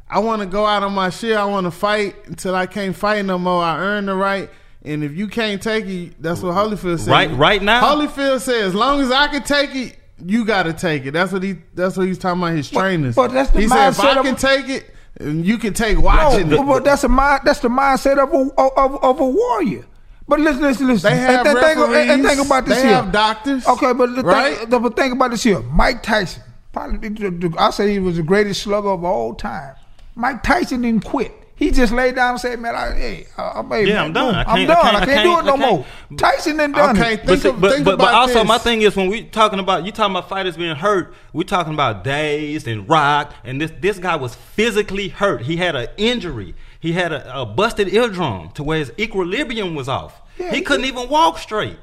[0.08, 1.36] "I want to go out on my shit.
[1.36, 3.62] I want to fight until I can't fight no more.
[3.62, 4.50] I earn the right."
[4.84, 7.10] And if you can't take it, that's what Holyfield said.
[7.10, 7.82] Right- right now?
[7.82, 11.32] Holyfield said, "As long as I can take it, you got to take it." That's
[11.32, 11.56] what he.
[11.74, 12.54] That's what he's talking about.
[12.56, 13.14] His trainers.
[13.14, 14.90] but that's the he said, "If mindset I of- can take it,
[15.20, 17.42] you can take watching no, it." but that's a mind.
[17.44, 19.84] That's the mindset of a of, of a warrior.
[20.26, 21.10] But listen, listen, listen.
[21.12, 22.10] They have and, think, referees.
[22.10, 22.94] and think about this they here.
[22.96, 23.66] have doctors.
[23.66, 24.56] Okay, but the right?
[24.68, 25.60] thing, but think about this here.
[25.62, 26.42] Mike Tyson,
[26.72, 29.74] probably the- the- I say he was the greatest slugger of all time.
[30.16, 31.32] Mike Tyson didn't quit.
[31.62, 34.12] He just laid down and said, "Man, I, hey, I, I, hey, Yeah, man, I'm
[34.12, 34.34] done.
[34.34, 34.76] I I'm I done.
[34.86, 35.70] I can't- can't, do it no can't-
[36.10, 37.16] more." Tyson done done Okay, it.
[37.24, 38.48] think, But, of, but, think but, but also this.
[38.48, 41.72] my thing is when we talking about you talking about fighters being hurt, we talking
[41.74, 45.42] about dazed and rocked, and this this guy was physically hurt.
[45.42, 46.54] He had an injury.
[46.80, 50.20] He had a, a busted eardrum to where his equilibrium was off.
[50.38, 51.78] Yeah, he he- couldn't even walk straight.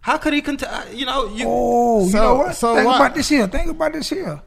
[0.00, 0.74] How could he continue?
[0.74, 2.56] Uh, you know, you, Oh, you So- know what?
[2.56, 2.96] so think what?
[2.96, 3.46] about this here.
[3.46, 4.42] Think about this here.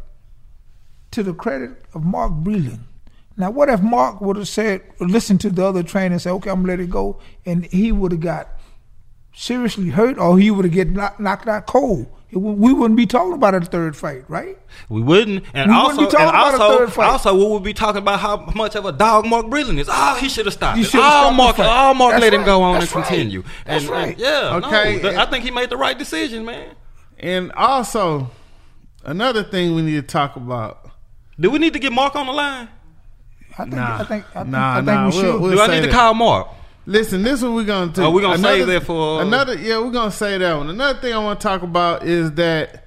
[1.11, 2.79] To the credit of Mark Breland.
[3.39, 6.49] Now, what if Mark would have said, listened to the other trainer and said, okay,
[6.51, 8.49] I'm gonna let it go, and he would have got
[9.33, 12.07] seriously hurt, or he would have get knocked, knocked out cold.
[12.31, 14.59] It we wouldn't be talking about a third fight, right?
[14.89, 17.05] We wouldn't, and We also, wouldn't be talking and about a also, third fight.
[17.09, 19.87] also, we would be talking about how much of a dog Mark Breland is.
[19.91, 20.77] Oh, he should have stopped.
[20.77, 21.67] He should've Oh, stopped ah, Mark, fight.
[21.89, 23.07] oh, Mark, That's let him go on That's and right.
[23.07, 23.43] continue.
[23.65, 24.09] That's and, right.
[24.11, 26.75] and yeah, Okay, no, th- I think he made the right decision, man.
[27.17, 28.29] And also,
[29.03, 30.91] another thing we need to talk about.
[31.39, 32.67] Do we need to get Mark on the line?
[33.59, 33.95] I think, Nah.
[33.95, 35.23] I think, I think, Nah, I think nah, we should.
[35.25, 36.47] we'll- we'll- Do I say need to call Mark?
[36.85, 38.01] Listen, this is what we're gonna do.
[38.03, 39.53] Oh, we gonna Another- save that for- uh, another.
[39.55, 40.69] Yeah, we're gonna say that one.
[40.69, 42.85] Another thing I want to talk about is that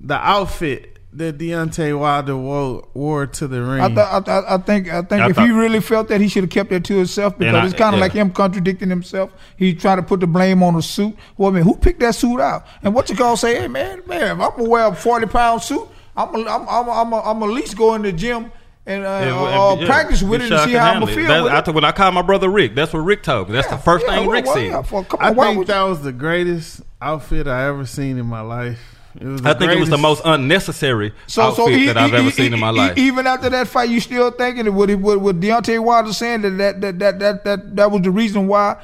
[0.00, 3.80] the outfit that Deontay Wilder wore, wore to the ring.
[3.80, 6.20] I, th- I, th- I think I think I if thought- he really felt that
[6.20, 8.04] he should have kept that to himself because I- it's kind of yeah.
[8.04, 9.30] like him contradicting himself.
[9.56, 11.16] He's trying to put the blame on the suit.
[11.38, 12.66] Well, I mean, who picked that suit out?
[12.82, 13.58] And what you gonna say?
[13.58, 15.88] Hey, man, man, if I'm gonna wear a forty pound suit.
[16.16, 18.50] I'm gonna I'm, I'm, I'm, I'm at least go in the gym
[18.88, 21.30] and uh, And- uh, yeah, practice with it and see how I'm gonna feel.
[21.30, 21.68] I it.
[21.74, 23.54] when I called my brother Rick, that's what Rick told me.
[23.54, 24.64] That's Yeah, the first yeah, thing well, Rick well, said.
[24.66, 28.40] yeah, for- I on, think that was the greatest outfit I ever seen in my
[28.40, 28.80] life.
[29.20, 32.16] It I think it was the most unnecessary So, outfit so e- that I've e-
[32.16, 32.96] ever e- seen in my life.
[32.98, 36.50] Even after that fight, you still thinking that with with, with Deontay Wilder saying that
[36.58, 38.76] that that that that that, that was the reason why.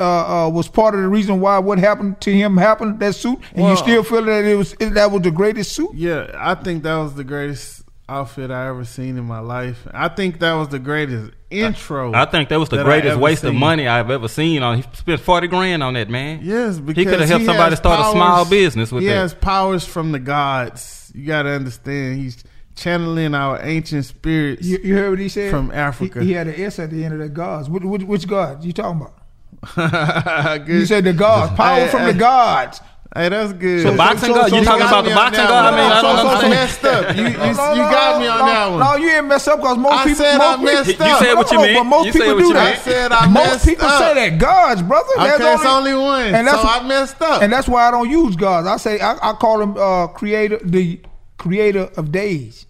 [0.00, 3.38] Uh, uh, was part of the reason why what happened to him happened that suit,
[3.52, 5.90] and Well- you still feel that it was that was the greatest suit.
[5.94, 7.81] Yeah, I think that was the greatest
[8.18, 9.86] outfit I ever seen in my life.
[9.92, 12.12] I think that was the greatest intro.
[12.14, 14.62] I think that was the that greatest ever waste of money I've ever seen.
[14.62, 16.40] On he spent forty grand on that man.
[16.42, 19.14] Yes, because he could have helped somebody has start a small business with he that.
[19.16, 21.10] has powers from the gods.
[21.14, 22.18] You got to understand.
[22.18, 22.42] He's
[22.74, 24.66] channeling our ancient spirits.
[24.66, 26.22] You, you heard what he said From Africa.
[26.22, 27.68] He, had an S at the end of the gods.
[27.68, 29.18] Which, which, which gods you talking about?
[30.68, 31.52] You said the gods.
[31.54, 32.18] Power Hey, from the hey.
[32.18, 32.80] gods.
[33.14, 33.86] Hey, that's good.
[33.86, 34.50] The boxing god?
[34.52, 35.74] You talking about the boxing god?
[35.74, 36.50] I mean, I so, don't so, understand.
[36.50, 37.16] messed up.
[37.16, 38.80] You, you, No, no, you got me on no, that one.
[38.80, 40.16] No, you ain't messed up because most I people.
[40.24, 41.76] said most I people- messed You said what you No, meant.
[41.76, 42.72] But most You said people what do you that.
[42.72, 44.00] I said I most messed people up.
[44.02, 45.08] say that gods, brother.
[45.18, 46.34] Okay, There's it's only one.
[46.34, 47.42] and that's so I messed up.
[47.42, 48.66] And that's why I don't use gods.
[48.66, 50.98] I say I, I call him uh, creator, the
[51.36, 52.64] creator of days.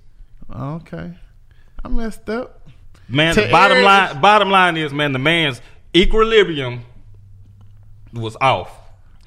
[0.52, 1.12] okay,
[1.85, 2.68] I messed up.
[3.09, 5.61] Man, To the bottom line bottom line is, man, the man's
[5.94, 6.85] equilibrium
[8.12, 8.70] was off.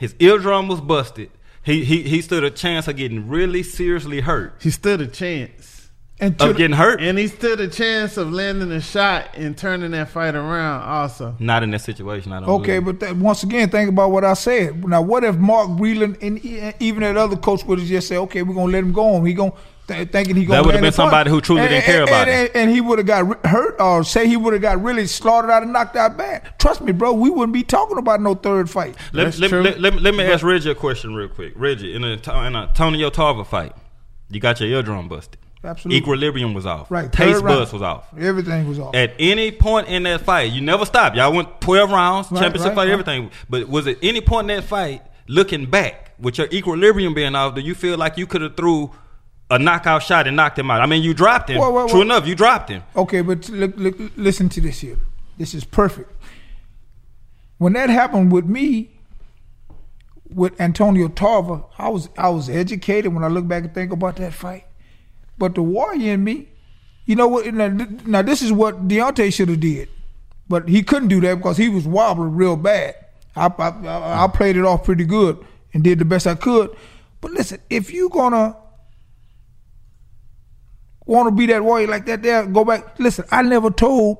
[0.05, 1.31] His eardrum was busted.
[1.63, 4.55] He he he stood a chance of getting really seriously hurt.
[4.61, 5.89] He stood a chance,
[6.19, 7.01] And to Of getting hurt.
[7.01, 10.83] and he stood a chance of landing a shot and turning that fight around.
[10.83, 12.31] Also, Not in that situation.
[12.33, 12.49] I don't.
[12.61, 12.99] Okay, believe.
[12.99, 14.85] but that, once again, think about what I said.
[14.87, 18.17] Now, what if Mark Breland and e- even that other coach would have just said,
[18.19, 19.53] "Okay, we're gonna let him go on." He gonna
[19.87, 20.61] th- thinking he gonna.
[20.61, 22.51] That would've been somebody who truly And- didn't care about and, it.
[22.55, 25.49] And, he would have got ri- hurt, or say he would have got really slaughtered
[25.51, 26.53] out and knocked out bad.
[26.59, 28.95] Trust me, bro, we wouldn't be talking about no third fight.
[29.13, 29.61] Let, That's let, true.
[29.63, 31.53] let, let, let me ask Reggie a question real quick.
[31.55, 33.73] Reggie, in a, in Antonio Tarver fight,
[34.29, 35.37] you got your eardrum busted.
[35.63, 35.97] Absolutely.
[35.97, 36.91] Equilibrium was off.
[36.91, 37.59] Right, Taste third round.
[37.59, 38.05] buds was off.
[38.19, 38.93] Everything was off.
[38.93, 41.15] At any point in that fight, you never stopped.
[41.15, 42.91] Y'all went 12 rounds, Right, championship right, fight, right.
[42.91, 43.31] everything.
[43.49, 47.55] But was it any point in that fight, looking back, with your equilibrium being off,
[47.55, 48.91] do you feel like you could have threw
[49.49, 50.81] a knockout shot and knocked him out?
[50.81, 51.59] I mean, you dropped him.
[51.59, 52.83] Whoa, whoa, True enough, you dropped him.
[52.95, 54.97] Okay, but look, look, listen to this here.
[55.37, 56.11] This is perfect.
[57.57, 58.91] When that happened with me,
[60.29, 64.17] with Antonio Tarver, I was I was educated when I look back and think about
[64.17, 64.65] that fight.
[65.37, 66.49] But the warrior in me,
[67.05, 67.53] you know what?
[67.53, 67.67] Now,
[68.05, 69.89] now this is what Deontay should have did,
[70.49, 72.95] but he couldn't do that because he was wobbling real bad.
[73.35, 76.75] I, I I I played it off pretty good and did the best I could.
[77.21, 78.55] But listen, if you're gonna
[81.05, 82.99] want to be that warrior like that, there, go back.
[82.99, 84.17] Listen, I never told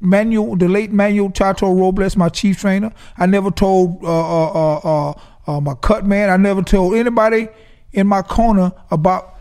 [0.00, 2.92] Manuel, the late Manuel Chato Robles, my chief trainer.
[3.16, 6.28] I never told uh, uh, uh, uh, uh, my cut man.
[6.28, 7.48] I never told anybody
[7.92, 9.38] in my corner about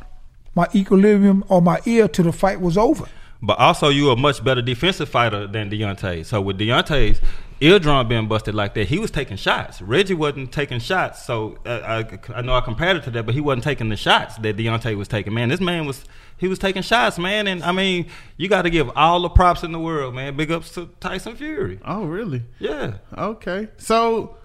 [0.56, 3.08] my equilibrium or my ear till the fight was over.
[3.42, 6.26] But also, you a much better defensive fighter than Deontay.
[6.26, 7.20] So with Deontay's
[7.62, 9.82] eardrum being busted like that, he was taking shots.
[9.82, 11.24] Reggie wasn't taking shots.
[11.24, 13.96] So uh, I, I know I compared it to that, but he wasn't taking the
[13.96, 15.34] shots that Deontay was taking.
[15.34, 16.04] Man, this man was
[16.38, 17.48] he was taking shots, man.
[17.48, 20.36] And I mean, you got to give all the props in the world, man.
[20.36, 21.80] Big ups to Tyson Fury.
[21.86, 22.44] oh really?
[22.60, 22.94] Yeah.
[23.16, 24.38] Okay, so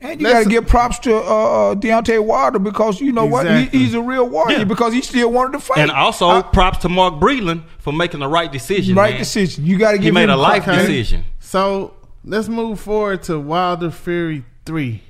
[0.00, 3.46] And you got to give props to uh, uh, Deontay Wilder because you know what
[3.50, 4.64] he, he's a real warrior Yeah.
[4.64, 5.78] because he still wanted to fight.
[5.78, 8.94] And also, I- props to Mark Breland for making the right decision.
[8.94, 9.18] right man.
[9.18, 9.66] decision.
[9.66, 10.78] You got to give He made him a life props.
[10.78, 10.86] Okay.
[10.86, 11.24] decision.
[11.40, 15.02] So let's move forward to Wilder Fury three.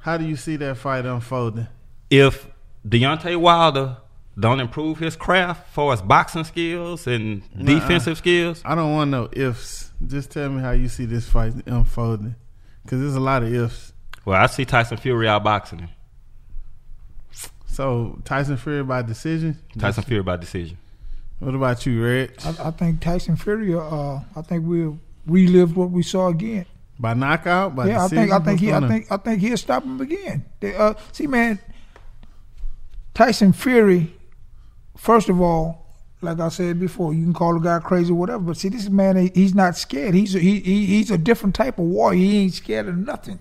[0.00, 1.68] How do you see that fight unfolding?
[2.10, 2.48] if
[2.88, 3.98] Deontay Wilder
[4.38, 9.28] don't improve his craft for his boxing skills and defensive skills, I don't want no
[9.32, 9.90] ifs.
[10.06, 12.34] Just tell me how you see this fight unfolding,
[12.82, 13.92] because there's a lot of ifs.
[14.24, 15.88] well, I see Tyson Fury outboxing him.
[17.66, 19.58] So Tyson Fury by decision.
[19.78, 20.78] Tyson Fury by decision.
[21.40, 22.32] What about you, Reg?
[22.44, 23.74] I, I think Tyson Fury.
[23.74, 24.98] Uh, I think we'll
[25.28, 26.66] relive what we saw again.
[26.98, 27.76] By knockout?
[27.76, 30.00] By yeah, I think I think he What's I think I think he'll stop him
[30.00, 30.44] again.
[30.60, 31.60] They, uh, see, man,
[33.14, 34.14] Tyson Fury.
[34.96, 35.86] First of all,
[36.20, 38.88] like I said before, you can call a guy crazy or whatever, but see, this
[38.88, 40.14] man, he's not scared.
[40.14, 42.18] He's a, he, he he's a different type of warrior.
[42.18, 43.38] He ain't scared of nothing.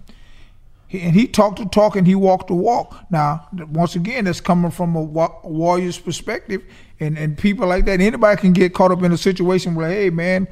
[0.88, 2.96] He, and he talked the talk and he walked the walk.
[3.10, 6.64] Now, once again, that's coming from a, wa- a warrior's perspective,
[7.00, 8.00] and and people like that.
[8.00, 10.48] Anybody can get caught up in a situation where, hey, man,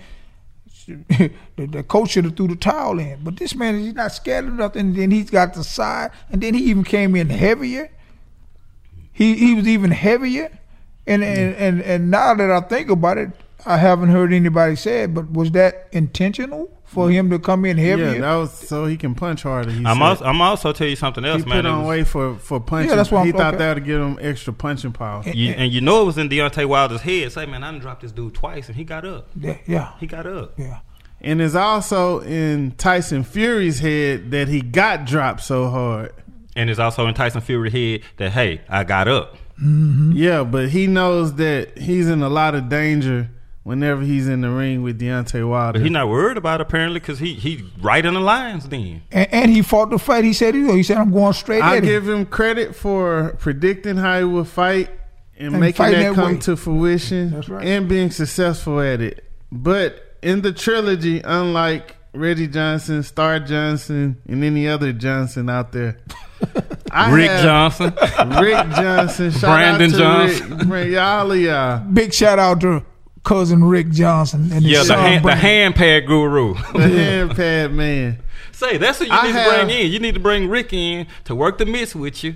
[0.87, 3.23] the, the coach should have threw the towel in.
[3.23, 4.93] But this man, he's not scared of nothing.
[4.93, 7.91] then he's got the side, and then he even came in heavier.
[9.11, 10.51] He he was even heavier,
[11.07, 11.59] and and mm.
[11.59, 13.31] and, and now that I think about it,
[13.65, 15.13] I haven't heard anybody say it.
[15.13, 18.13] But was that intentional for him to come in heavier?
[18.13, 19.71] Yeah, that was so he can punch harder.
[19.71, 20.03] He I'm said.
[20.03, 21.65] also, I'm also tell you something he else, put man.
[21.65, 22.95] It on was- weight for for punching.
[22.95, 23.63] that's why he I'm- thought okay.
[23.63, 25.23] that would give him extra punching power.
[25.25, 27.31] you, and you know it was in Deontay Wilder's head.
[27.31, 29.29] Say, man, I done dropped this dude twice, and he got up.
[29.39, 30.53] yeah, yeah, He got up.
[30.57, 30.79] yeah.
[31.21, 36.11] And it's also in Tyson Fury's head that he got dropped so hard.
[36.55, 39.35] And it's also in Tyson Fury's head that, hey, I got up.
[39.61, 40.11] Mm-hmm.
[40.13, 43.29] Yeah, but he knows that he's in a lot of danger
[43.65, 45.79] whenever he's in the ring with Deontay Wilder.
[45.79, 49.01] He's not worried about it, apparently because he he right in the lines then.
[49.11, 50.23] And, and he fought the fight.
[50.23, 51.89] He said, he, he said, I'm going straight I at him.
[51.89, 54.89] give him credit for predicting how he would fight
[55.37, 56.39] and, And making fighting that that come way.
[56.41, 57.65] to fruition That's right.
[57.65, 59.25] and being successful at it.
[59.51, 65.97] But in the trilogy, unlike Reggie Johnson, Star Johnson, and any other Johnson out there,
[66.91, 67.93] I Rick Johnson.
[68.41, 70.57] Rick Johnson, shout Brandon out to Johnson.
[70.69, 71.79] Rick, Rick, all y'all.
[71.79, 72.83] Big shout out to
[73.25, 76.53] cousin Rick Johnson and his Yeah, the, hand, the hand pad guru.
[76.73, 78.21] The hand pad man.
[78.53, 79.91] Say, that's what you I need have- to bring in.
[79.91, 82.35] You need to bring Rick in to work the mix with you.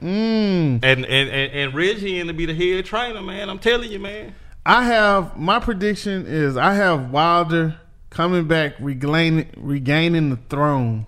[0.00, 0.04] Mm.
[0.04, 3.50] And, and, and, and Reggie in to be the head trainer, man.
[3.50, 4.34] I'm telling you, man.
[4.64, 7.76] I have my prediction is I have Wilder
[8.10, 11.06] coming back, regaining regaining the throne,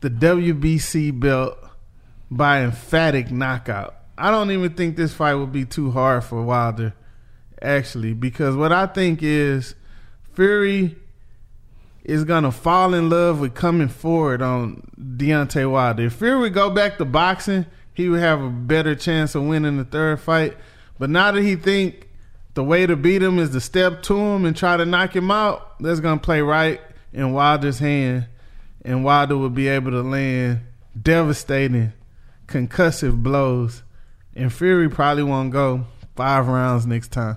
[0.00, 1.56] the WBC belt
[2.30, 3.94] by emphatic knockout.
[4.18, 6.92] I don't even think this fight will be too hard for Wilder,
[7.62, 9.74] actually, because what I think is
[10.34, 10.96] Fury
[12.04, 16.04] is gonna fall in love with coming forward on Deontay Wilder.
[16.04, 19.76] If Fury would go back to boxing, he would have a better chance of winning
[19.76, 20.56] the third fight.
[20.98, 22.08] But now that he think
[22.54, 25.30] the way to beat him is to step to him and try to knock him
[25.30, 26.80] out, that's gonna play right
[27.12, 28.26] in Wilder's hand,
[28.84, 30.60] and Wilder will be able to land
[31.00, 31.92] devastating,
[32.46, 33.82] concussive blows,
[34.34, 35.84] and Fury probably won't go
[36.16, 37.36] five rounds next time.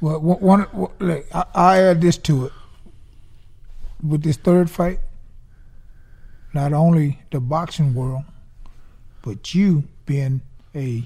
[0.00, 2.52] Well, one, one, one- look, I, I add this to it.
[4.06, 5.00] With this third fight,
[6.54, 8.22] not only the boxing world,
[9.22, 10.40] but you being
[10.74, 11.02] a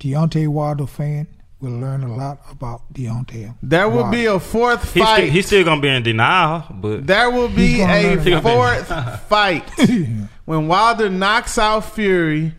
[0.00, 1.28] Deontay Wilder fan
[1.60, 3.54] will learn a lot about Deontay.
[3.62, 5.16] There will be a fourth He's fight.
[5.18, 8.88] still, he's still going to be in denial, but There will be a fourth
[9.28, 9.70] fight.
[10.46, 12.54] When Wilder knocks out Fury,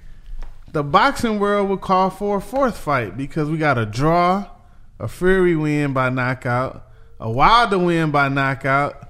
[0.74, 4.46] the boxing world will call for a fourth fight because we got a draw,
[5.00, 6.88] a Fury win by knockout,
[7.20, 9.10] a Wilder win by knockout.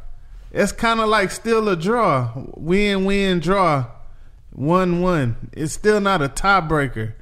[0.51, 2.31] It's kind of like still a draw.
[2.55, 3.87] Win, win, draw.
[4.51, 5.49] 1 1.
[5.53, 7.13] It's still not a tiebreaker.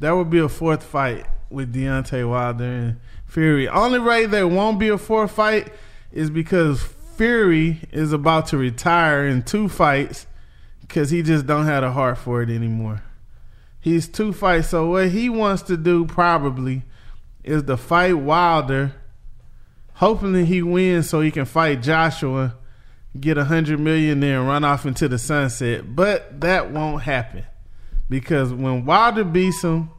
[0.00, 3.68] That will be a fourth fight with Deontay Wilder and Fury.
[3.68, 5.72] Only way there won't be a fourth fight
[6.10, 6.82] is because
[7.16, 10.26] Fury is about to retire in two fights
[10.80, 13.02] because he just don't have a heart for it anymore.
[13.80, 14.70] He's two fights.
[14.70, 16.82] So what he wants to do probably
[17.44, 18.94] is to fight Wilder.
[19.94, 22.56] Hopefully he wins so he can fight Joshua,
[23.18, 25.94] get a hundred million there and run off into the sunset.
[25.94, 27.44] But that won't happen.
[28.08, 29.90] Because when Wilder beats him,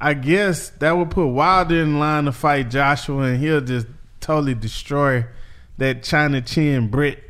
[0.00, 3.86] I guess that would put Wilder in line to fight Joshua and he'll just
[4.20, 5.26] totally destroy
[5.78, 7.22] that China Chin Brit.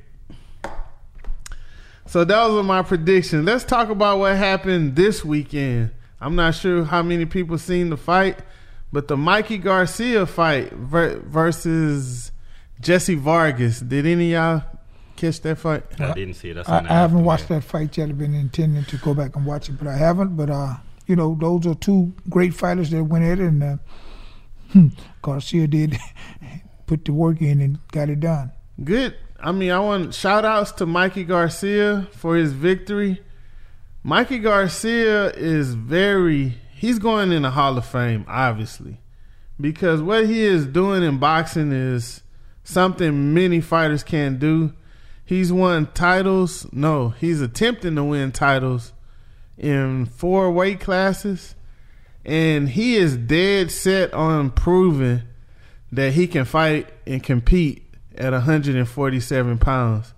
[2.07, 3.45] So those are my predictions.
[3.45, 5.93] Let's talk about what happened this weekend.
[6.21, 8.41] I'm not sure how many people seen the fight,
[8.93, 12.33] but the Mikey Garcia fight ver- versus
[12.81, 13.81] Jesse Vargas.
[13.81, 14.81] Did any of y'all
[15.17, 15.85] catch that fight?
[16.01, 16.57] I didn't see it.
[16.59, 18.09] I, I, I haven't watched that fight yet.
[18.09, 20.37] I've been intending to go back and watch it, but I haven't.
[20.37, 20.77] But uh,
[21.07, 23.77] you know, those are two great fighters that went at it, and uh,
[25.23, 25.99] Garcia did
[26.87, 28.53] put the work in and got it done.
[28.83, 29.15] Good.
[29.39, 33.23] I mean, I want shout outs to Mikey Garcia for his victory.
[34.03, 39.03] Mikey Garcia is very he's going in the Hall of Fame, obviously.
[39.61, 42.23] Because what he is doing in boxing is
[42.65, 44.73] something many fighters can't do.
[45.23, 46.67] He's won titles.
[46.73, 48.95] No, he's attempting to win titles
[49.59, 51.55] in four weight classes.
[52.25, 55.25] And he is dead set on proving
[55.93, 60.15] that he can fight and compete at 147 pounds.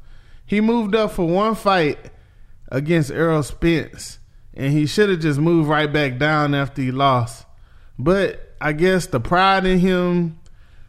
[0.46, 1.98] He moved up for one fight
[2.68, 4.20] against Errol Spence,
[4.54, 7.46] and he should have just moved right back down after he lost.
[7.98, 10.38] But I guess the pride in him,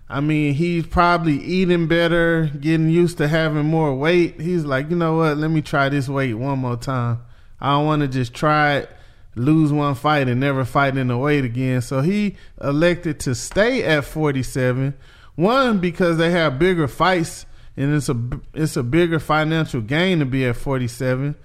[0.10, 4.39] I mean, he's probably eating better, getting used to having more weight.
[4.39, 5.38] He's like, you know what?
[5.38, 7.19] Let me try this weight one more time.
[7.60, 8.89] I don't want to just try it,
[9.36, 11.82] lose one fight, and never fight in the weight again.
[11.82, 14.93] So he elected to stay at 47.
[15.36, 17.45] One because they have bigger fights,
[17.76, 18.15] and it's a
[18.54, 21.36] it's a bigger financial gain to be at 47.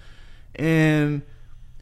[0.56, 1.22] And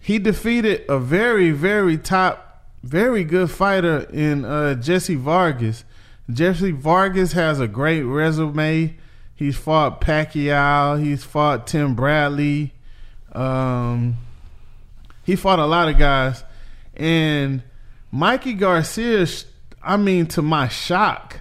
[0.07, 5.85] he defeated a very very top, very good fighter in uh, Jesse Vargas.
[6.31, 8.97] Jesse Vargas has a great resume.
[9.35, 11.03] He's fought Pacquiao.
[11.03, 12.73] He's fought Tim Bradley.
[13.33, 14.19] Um,
[15.25, 16.45] he fought a lot of guys,
[16.95, 17.65] and
[18.13, 19.27] Mikey Garcia.
[19.83, 21.41] I mean, to my shock,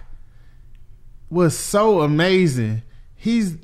[1.30, 2.82] was so amazing.
[3.14, 3.58] He's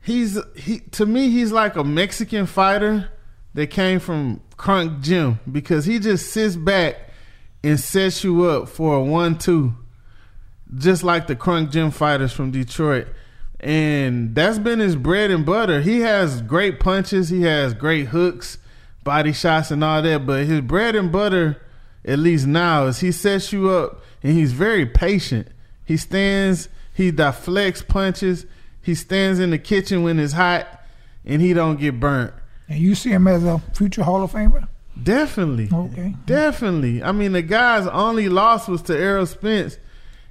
[0.00, 3.10] he's he to me he's like a Mexican fighter
[3.56, 6.96] that came from Kronk Gym because he just sits back
[7.64, 9.74] and sets you up for a one-two,
[10.76, 13.08] just like the Kronk Gym fighters from Detroit.
[13.58, 15.80] And that's been his bread and butter.
[15.80, 18.58] He has great punches, he has great hooks,
[19.02, 20.26] body shots, and all that.
[20.26, 21.62] But his bread and butter,
[22.04, 25.48] at least now, is he sets you up and he's very patient.
[25.82, 28.44] He stands He deflects punches.
[28.82, 30.66] He stands in the kitchen when it's hot,
[31.24, 32.34] and he don't get burnt.
[32.68, 34.68] And you see him as a future Hall of Famer?
[35.00, 35.68] Definitely.
[35.72, 36.14] Okay.
[36.24, 37.02] Definitely.
[37.02, 39.78] I mean, the guy's only loss was to Errol Spence,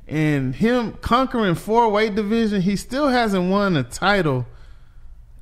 [0.08, 4.46] and him conquering four weight division, he still hasn't won a title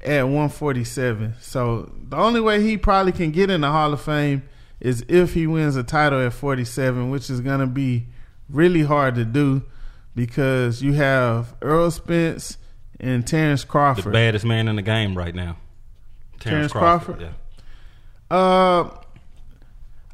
[0.01, 1.35] at 147.
[1.39, 4.43] So the only way he probably can get in the Hall of Fame
[4.79, 8.07] is if he wins a title at 47, which is going to be
[8.49, 9.63] really hard to do
[10.15, 12.57] because you have Earl Spence
[12.99, 15.57] and Terrence Crawford, The baddest man in the game right now.
[16.39, 17.21] Terrence Crawford?
[17.21, 17.31] Yeah.
[18.29, 18.89] Uh,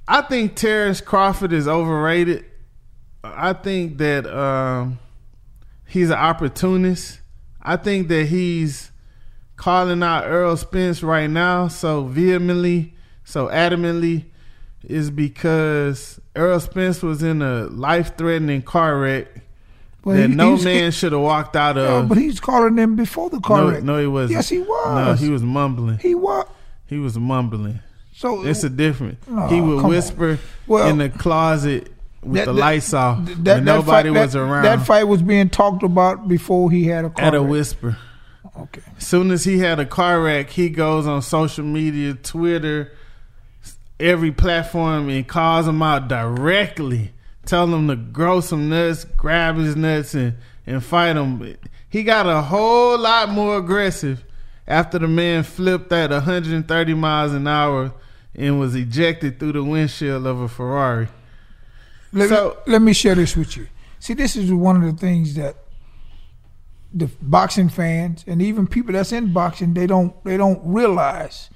[0.07, 2.45] I think Terrence Crawford is overrated.
[3.23, 4.99] I think that um,
[5.87, 7.19] he's an opportunist.
[7.61, 8.91] I think that he's
[9.55, 14.25] calling out Earl Spence right now so vehemently, so adamantly,
[14.83, 19.27] is because Earl Spence was in a life-threatening car wreck
[20.09, 22.09] Well, that he- no man should have walked out No, of.
[22.09, 23.83] but he's calling them before the car no, wreck.
[23.83, 24.31] no, he wasn't.
[24.31, 24.95] Yes, he was.
[25.07, 25.97] No, he was mumbling.
[25.99, 26.45] He was.
[26.87, 27.79] He was mumbling.
[28.13, 29.25] So It's a difference.
[29.27, 31.89] No, he would whisper Well, in the closet
[32.21, 34.63] with that- the that- lights off that- that nobody fight- was around.
[34.63, 37.49] That fight was being talked about before he had a car at a wreck.
[37.49, 37.97] whisper.
[38.59, 38.81] Okay.
[38.97, 42.91] As soon as he had a car wreck, he goes on social media, Twitter,
[43.99, 47.11] every platform, and calls him out directly.
[47.49, 50.35] Tell him to grow some nuts, grab his nuts, and,
[50.67, 51.57] and fight him.
[51.89, 54.23] He got a whole lot more aggressive
[54.67, 57.91] after the man flipped at 130 miles an hour
[58.35, 61.07] and was ejected through the windshield of a Ferrari.
[62.13, 63.67] Let, So- me, let me share this with you.
[63.97, 65.55] See, this is one of the things that
[66.93, 71.49] the boxing fans and even people that's in boxing they don't they don't realize.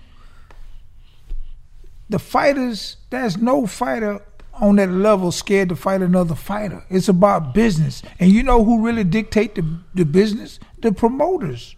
[2.10, 4.24] The fighters, there's no fighter
[4.62, 6.84] on that level scared to fight another fighter.
[6.90, 10.60] It's about business, and you know who really dictate the the business?
[10.82, 11.76] The promoters.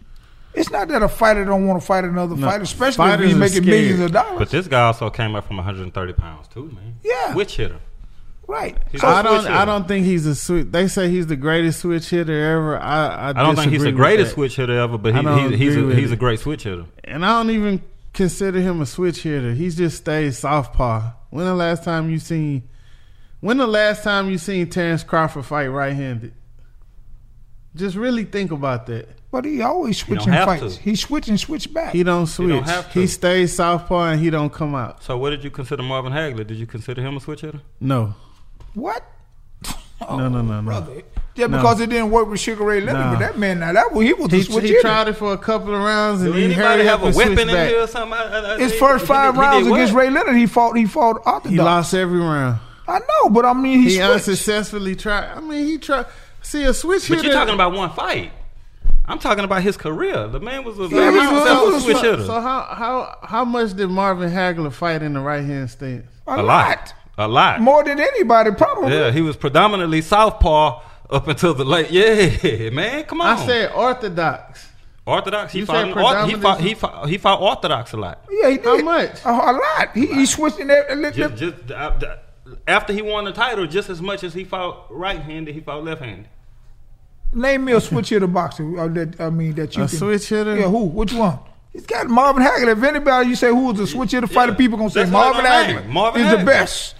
[0.54, 3.26] It's not that a fighter don't want to fight another No, fighter, especially if fighters
[3.26, 3.66] he's are making scared.
[3.66, 4.38] millions of dollars.
[4.38, 6.94] But this guy also came up from 130 pounds too, man.
[7.04, 7.34] Yeah.
[7.34, 7.76] Switch hitter.
[8.46, 8.76] right.
[8.90, 9.40] He's So- a I don't.
[9.42, 10.68] switch I don't think he's a switch.
[10.70, 12.78] They say he's the greatest switch hitter ever.
[12.78, 13.06] I.
[13.08, 15.76] I, I don't think he's the greatest switch hitter ever, but I he, he's, he's,
[15.76, 16.86] a, he's a great switch hitter.
[17.04, 17.82] And I don't even
[18.16, 19.52] consider him a switch hitter.
[19.52, 21.12] He's just stays southpaw.
[21.30, 22.68] When the last time you seen?
[23.40, 26.32] When the last time you seen Terrence Crawford fight right-handed?
[27.76, 29.08] Just really think about that.
[29.30, 30.76] But he always don't switching have fights.
[30.76, 30.82] to.
[30.82, 31.92] He switch and switch back.
[31.92, 32.64] He don't switch.
[32.64, 33.06] He, have to.
[33.06, 35.02] stays southpaw and he don't come out.
[35.02, 36.46] So what did you consider Marvin Hagler?
[36.46, 37.60] Did you consider him a switch hitter?
[37.78, 38.14] No,
[38.72, 39.04] what?
[40.00, 40.58] no, no, no, no.
[40.58, 41.02] Oh, brother.
[41.36, 41.58] Just No.
[41.58, 43.10] because it didn't work with Sugar Ray Leonard, No.
[43.12, 44.80] but that man now that was he was He, a switch he hitter.
[44.80, 47.14] tried it for a couple of rounds and Do he anybody hurried have a and
[47.16, 47.68] weapon in back.
[47.68, 48.12] here or something?
[48.18, 49.76] I- I- I- His he- first five did- he rounds did what?
[49.80, 51.48] against Ray Leonard, he fought he fought orthodox.
[51.50, 52.58] He lost every round.
[52.88, 55.28] I know, but I mean he, He unsuccessfully tried.
[55.36, 56.06] I mean, he tried.
[56.40, 57.28] See a switch But hitter.
[57.28, 58.32] you're talking about one fight.
[59.08, 60.26] I'm talking about his career.
[60.28, 62.24] The man was a Yeah, very he was- successful switch so, hitter.
[62.24, 66.06] so how how how much did Marvin Hagler fight in the right hand stance?
[66.26, 66.94] a, a lot.
[67.18, 67.60] A lot.
[67.60, 68.92] more than anybody probably.
[68.94, 70.80] Yeah, he was predominantly southpaw
[71.10, 71.90] up until the late.
[71.90, 73.38] Yeah, man, come on.
[73.38, 74.68] I said orthodox.
[75.06, 75.52] orthodox.
[75.52, 76.60] He You fought, said orth- he fought.
[76.60, 77.08] He fought.
[77.08, 78.24] He fought orthodox a lot.
[78.30, 78.64] Yeah, he did.
[78.64, 79.24] How much?
[79.24, 79.90] A, a lot.
[79.94, 81.10] He, he switched in there.
[81.12, 82.16] Just, just uh,
[82.68, 86.28] after he won the title, just as much as he fought right-handed, he fought left-handed.
[87.32, 88.78] name me a switch hitter boxer.
[88.78, 90.56] Uh, that, I mean that you A can, switch hitter?
[90.56, 90.84] Yeah, who?
[90.84, 91.38] Which one?
[91.72, 92.72] He's got Marvin Hagler.
[92.76, 95.12] If anybody you say who was a switch hitter fighter, Yeah, people gonna say that's
[95.12, 95.86] what Marvin Hagler.
[95.88, 96.94] Marvin He's the best.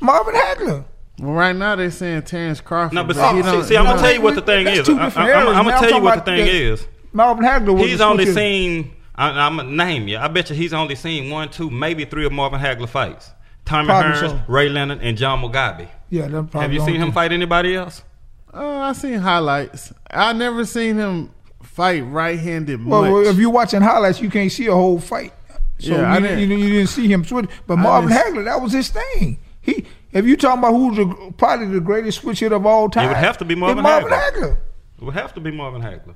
[0.00, 0.84] Marvin Hagler.
[1.18, 2.94] Well, right now they're saying Terrence Crawford.
[2.94, 4.88] No, but but see, see, see, I'm gonna don't- tell you what the thing is.
[4.88, 6.86] I, am gonna tell you what the thing is.
[7.12, 8.92] Marvin Hagler was He's only seen.
[9.14, 10.18] I, I'm gonna name you.
[10.18, 13.30] I bet you he's only seen one, two, maybe three of Marvin Hagler fights.
[13.64, 14.40] Tommy Probably Hearns, so.
[14.46, 15.88] Ray Leonard, and John Mugabi.
[16.10, 17.12] Yeah, that's probably Have you seen him thing.
[17.12, 18.02] fight anybody else?
[18.52, 19.92] Oh, I seen highlights.
[20.10, 21.30] I never seen him
[21.62, 22.90] fight right-handed much.
[22.90, 25.32] Well, well, if you're watching highlights, you can't see a whole fight.
[25.78, 27.50] So Yeah, I you, didn't- you, you didn't see him switch.
[27.66, 29.38] But Marvin Hagler, that was his thing.
[29.60, 29.84] He,
[30.16, 33.08] if you're talking about who's the, probably the greatest switch hitter of all time, it
[33.08, 34.32] would have to be Marvin Marvin Hagler.
[34.32, 34.58] Hagler.
[34.98, 36.14] It would have to be Marvin Hagler.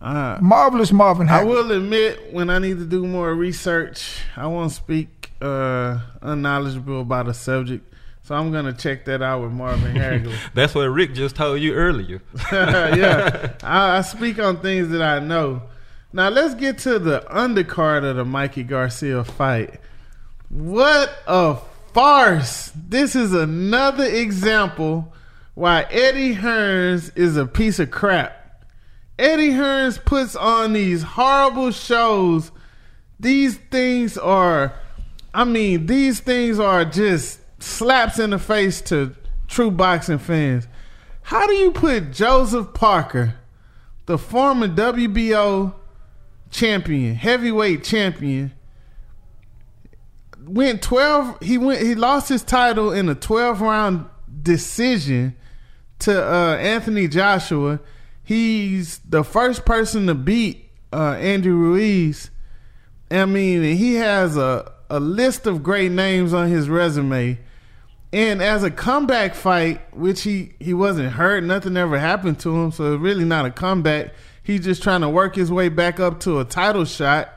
[0.00, 1.46] Uh, Marvelous Marvin I Hagler.
[1.46, 7.28] will admit when I need to do more research, I won't speak uh, unknowledgeable about
[7.28, 7.92] a subject.
[8.22, 10.36] So I'm gonna check that out with Marvin Hagler.
[10.54, 12.20] That's what Rick just told you earlier.
[12.52, 15.62] yeah, I, I speak on things that I know.
[16.12, 19.80] Now let's get to the undercard of the Mikey Garcia fight.
[20.48, 21.58] What a
[21.96, 22.72] farce!
[22.74, 25.14] This is another example
[25.54, 28.66] why Eddie Hearns is a piece of crap.
[29.18, 32.52] Eddie Hearns puts on these horrible shows.
[33.18, 34.74] These things are,
[35.32, 39.16] I mean, these things are just slaps in the face to
[39.48, 40.68] true boxing fans.
[41.22, 43.36] How do you put Joseph Parker,
[44.04, 45.72] the former WBO
[46.50, 48.52] champion, heavyweight champion,
[50.46, 54.06] went 12 he went he lost his title in a 12 round
[54.42, 55.36] decision
[56.00, 57.80] to uh, Anthony Joshua.
[58.22, 62.30] He's the first person to beat uh, Andy Ruiz.
[63.10, 67.38] I mean, he has a, a list of great names on his resume.
[68.12, 72.72] And as a comeback fight, which he, he wasn't hurt, nothing ever happened to him,
[72.72, 74.14] so really not a comeback.
[74.42, 77.35] He's just trying to work his way back up to a title shot.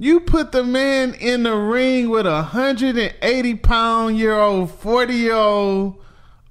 [0.00, 5.34] You put the man in the ring with a 180 pound year old, 40 year
[5.34, 6.00] old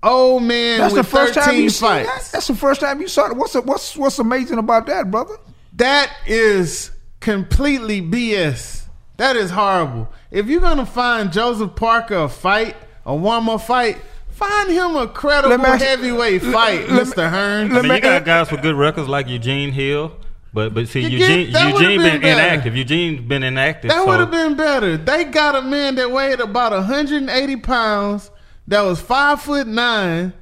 [0.03, 2.07] old man That's the first 13 time you seen fights.
[2.09, 2.31] that.
[2.33, 3.37] That's the first time you saw it.
[3.37, 5.35] What's what's what's amazing about that, brother?
[5.73, 8.83] That is completely BS.
[9.17, 10.09] That is horrible.
[10.29, 12.75] If you're gonna find Joseph Parker a fight,
[13.05, 13.97] a warm up fight,
[14.29, 17.29] find him a credible me heavyweight let- fight, let Mr.
[17.29, 17.71] Hearn.
[17.75, 20.11] I mean, you got guys with good records like Eugene Hill,
[20.57, 22.75] but but see, You Eugene get- Eugene been been, inactive.
[22.75, 23.89] Eugene's been inactive.
[23.91, 24.97] That so- would have been better.
[24.97, 28.31] They got a man that weighed about 180 pounds,
[28.67, 30.33] that was five foot nine,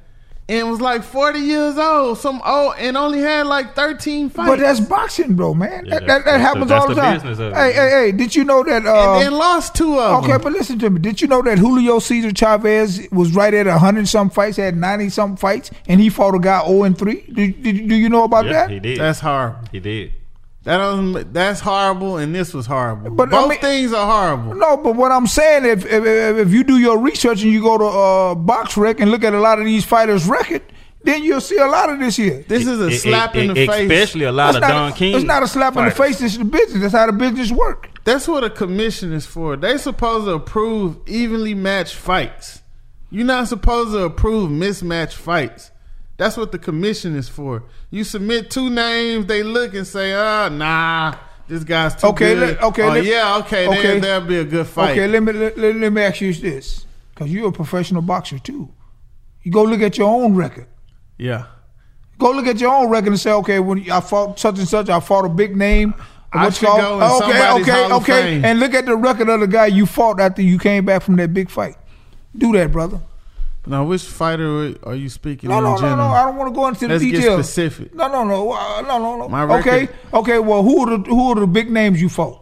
[0.48, 2.18] and was like 40 years old.
[2.18, 4.48] Some old and only had like 13 fights.
[4.48, 5.86] But that's boxing, bro, man.
[5.86, 7.14] Yeah, that, that, that happens the- all the the time.
[7.16, 8.12] business of it, Hey, hey, hey!
[8.12, 8.86] Did you know that?
[8.86, 10.40] Uh, and, and lost two of Okay, them.
[10.42, 11.00] but listen to me.
[11.00, 15.08] Did you know that Julio Cesar Chavez was right at hundred some fights, had ninety
[15.08, 17.22] some fights, and he fought a guy zero and three?
[17.32, 18.70] Do, do, do you know about Yeah, that?
[18.70, 19.00] he did.
[19.00, 19.56] That's hard.
[19.72, 20.12] he did.
[20.66, 23.10] That doesn't, that's horrible, and this was horrible.
[23.12, 24.54] But, I Both mean- things are horrible.
[24.56, 27.62] No, but what I'm saying, if if, if if you do your research and you
[27.62, 30.62] go to uh, BoxRec and look at a lot of these fighters' record,
[31.04, 32.44] then you'll see a lot of this here.
[32.48, 33.82] This is a It- slap it- in the it- face.
[33.90, 35.14] Especially a lot It's of not, Don King.
[35.14, 36.16] it's not a slap in the fighters.
[36.18, 36.26] face.
[36.34, 36.82] It's the business.
[36.82, 37.88] That's how the business work.
[38.02, 39.56] That's what a commission is for.
[39.56, 42.62] They supposed to approve evenly matched fights.
[43.10, 45.70] You're not supposed to approve mismatched fights.
[46.16, 47.64] That's what the commission is for.
[47.90, 51.14] You submit two names, they look and say, "Ah, nah,
[51.46, 53.82] this guy's too Okay, good." okay, oh, let- yeah, okay, okay.
[53.82, 54.92] There, there'll be a good fight.
[54.92, 58.38] Okay, let me let, let, let me ask you this, because you're a professional boxer
[58.38, 58.70] too.
[59.42, 60.66] You go look at your own record.
[61.18, 61.44] yeah,
[62.18, 64.88] Go look at your own record and say, okay, when I fought such and such,
[64.88, 65.92] I fought a big name.
[66.32, 66.80] I What's called-
[67.22, 70.58] okay, okay, okay, and look at the record of the guy you fought after you
[70.58, 71.76] came back from that big fight.
[72.36, 73.00] Do that, brother.
[73.66, 75.96] Now which fighter are you speaking No, in no, no, general?
[75.96, 76.04] no.
[76.14, 77.46] I don't want to go into the Let's get details.
[77.46, 77.94] specific.
[77.94, 79.28] No, no, no, uh, no, no, no.
[79.28, 80.38] My okay, record- okay.
[80.38, 82.40] Well, who are the who are the big names you fought?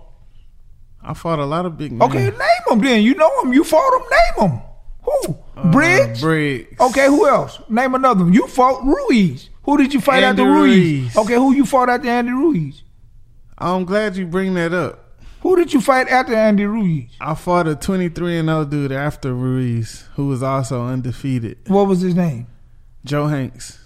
[1.03, 2.03] I fought a lot of big names.
[2.03, 2.81] Okay, name them.
[2.81, 3.53] Then you know them.
[3.53, 4.03] You fought them.
[4.11, 4.62] Name them.
[5.03, 5.37] Who?
[5.57, 6.20] Uh, Briggs.
[6.20, 6.81] Briggs.
[6.81, 7.61] Okay, who else?
[7.68, 8.33] Name another one.
[8.33, 9.51] You fought Ruiz.
[9.64, 10.79] Who did you fight Andy after Ruiz?
[11.03, 11.16] Ruiz.
[11.16, 12.83] Okay, who you fought after Andy Ruiz?
[13.59, 15.03] I'm glad you bring that up.
[15.45, 17.11] Who did you fight after Andy Ruiz?
[17.20, 21.59] I fought a 23 and 0 dude after Ruiz, who was also undefeated.
[21.66, 22.47] What was his name?
[23.05, 23.78] Joe Hanks.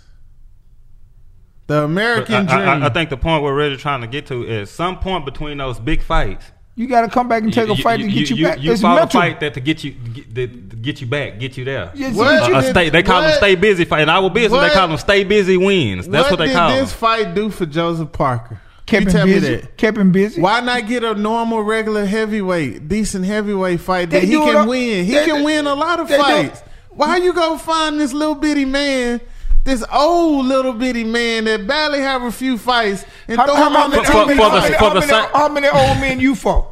[1.67, 2.83] The But American I, Dream.
[2.83, 5.59] I, I think the point we're really trying to get to is some point between
[5.59, 6.45] those big fights.
[6.77, 8.61] You got to come back and take a fight to get you, back.
[8.61, 9.21] You it's fought mental.
[9.21, 11.91] a fight that to get you get, that, to get you back, get you there.
[11.93, 12.41] Yes, What?
[12.41, 12.71] A- you a did.
[12.71, 13.37] stay, they call them What?
[13.39, 14.03] stay busy fight.
[14.03, 14.69] In our business, What?
[14.69, 16.07] they call them stay busy wins.
[16.07, 16.79] That's what, they did call them.
[16.79, 18.61] this fight do for Joseph Parker?
[18.89, 19.51] Kept you him tell busy.
[19.51, 19.77] me that.
[19.77, 20.41] Kept him busy.
[20.41, 24.67] Why not get a normal, regular heavyweight, decent heavyweight fight that They he can all-
[24.69, 25.05] win?
[25.05, 26.63] He they- can win a lot of they do- fights.
[26.91, 29.21] Why you go find this little bitty man,
[29.65, 33.67] this old little bitty man that barely have a few fights and How, throw how,
[33.69, 34.95] him how on the many, For- how many, for how the- many- for how the
[35.01, 36.67] many- sa- how many old men you fought?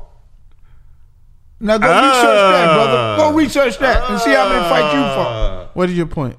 [1.61, 3.17] Now go research that, brother.
[3.17, 5.71] Go research that and see how many fights you fought.
[5.75, 6.37] What is your point?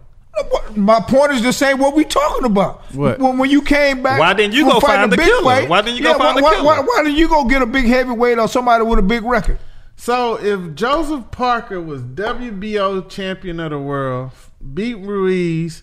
[0.76, 1.80] My point is the same.
[1.80, 2.82] What we talking about?
[2.94, 3.20] What?
[3.20, 4.20] When, when you came back?
[4.20, 5.42] Why didn't you go find a the big killer?
[5.44, 6.66] fight- Why didn't you go yeah, find why, the why- killer?
[6.66, 9.58] Why, why didn't you go get a big heavyweight or somebody with a big record?
[9.96, 14.32] So if Joseph Parker was WBO champion of the world,
[14.74, 15.82] beat Ruiz,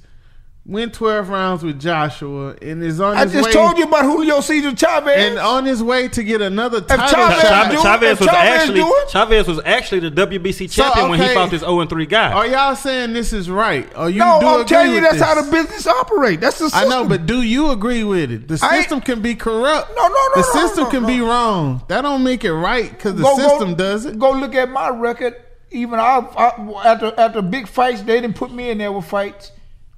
[0.67, 4.05] went 12 rounds with Joshua, and is on I his just way told you about
[4.05, 5.15] Julio Cesar Chavez.
[5.31, 7.71] and on his way to get another title Chavez shot.
[7.71, 11.21] do Chavez was Chavez actually do it- Chavez was actually the WBC So, champion when
[11.21, 12.33] he fought this 0 3 guy.
[12.33, 13.87] Are y'all saying this is right?
[13.95, 15.23] Or you no, do I'm agree telling you that's this?
[15.23, 16.41] how the business operate.
[16.41, 16.87] That's the system.
[16.87, 18.49] I know, but do you agree with it?
[18.49, 19.91] The system can be corrupt.
[19.95, 21.09] No, no, no, The no, system no, can no.
[21.09, 21.83] be wrong.
[21.89, 24.19] That don't make it right because the Go- go- system does it.
[24.19, 25.35] Go look at my record.
[25.71, 29.51] Even I, I after after big fights, they didn't put me in there with fights.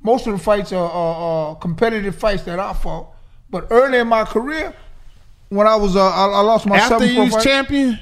[0.07, 1.17] Most of the fights are, are,
[1.51, 3.09] are competitive fights that I fought.
[3.51, 4.73] But early in my career,
[5.49, 7.99] when I was uh, I, I lost my After you was champion,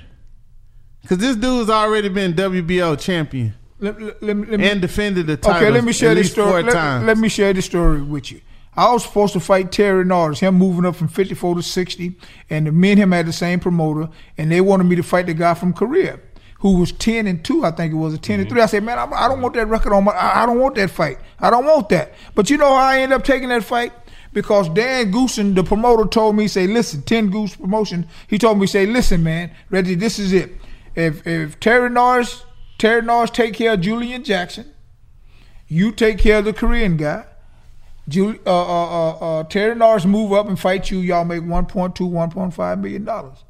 [1.01, 5.27] because this dude's already been WBO champion Let, let, let me- let me- and defended
[5.29, 5.63] the title.
[5.63, 6.63] Okay, let me share this story.
[6.63, 8.43] Let, let me share this story with you.
[8.77, 12.17] I was supposed to fight Terry Norris, him moving up from 54 to 60,
[12.51, 15.33] and me and him had the same promoter, and they wanted me to fight the
[15.35, 16.19] guy from Korea.
[16.65, 18.63] Who was ten and two, I think it was, a 10 and three.
[18.63, 20.13] I said, man, I'm, I don't want that record on my.
[20.13, 21.19] I I don't want that fight.
[21.39, 22.15] I don't want that.
[22.35, 23.93] But you know how I ended up taking that fight?
[24.33, 28.09] Because Dan Goossen, the promoter, told me, say, listen, Ten Goose Promotion.
[28.29, 30.53] He told me, say, listen, man, Reggie, this is it.
[30.95, 32.47] If if Terry Norris,
[32.79, 34.73] Terry Norris take care of Julian Jackson,
[35.69, 37.27] you take care of the Korean guy.
[38.09, 39.11] Jul- uh, uh, uh,
[39.41, 41.01] uh, Terry Norris move up and fight you.
[41.01, 43.45] Y'all make 1.2, 1.5 million dollars.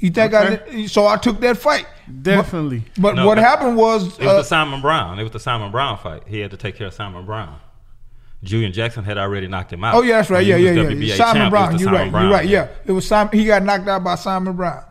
[0.00, 0.56] You think I?
[0.56, 1.86] Did, so I took that fight.
[2.22, 2.84] Definitely.
[2.98, 5.18] But No, what that- happened was, It was uh, the Simon Brown.
[5.18, 6.24] It was the Simon Brown fight.
[6.26, 7.58] He had to take care of Simon Brown.
[8.42, 9.94] Julian Jackson had already knocked him out.
[9.94, 10.44] oh yeah, that's right.
[10.44, 10.88] Yeah, yeah, yeah.
[10.88, 11.14] Yeah.
[11.16, 11.70] Simon it was Brown.
[11.72, 12.10] You're Simon right.
[12.10, 12.48] Brown, You're right.
[12.48, 13.38] Yeah, it was Simon.
[13.38, 14.82] He got knocked out by Simon Brown.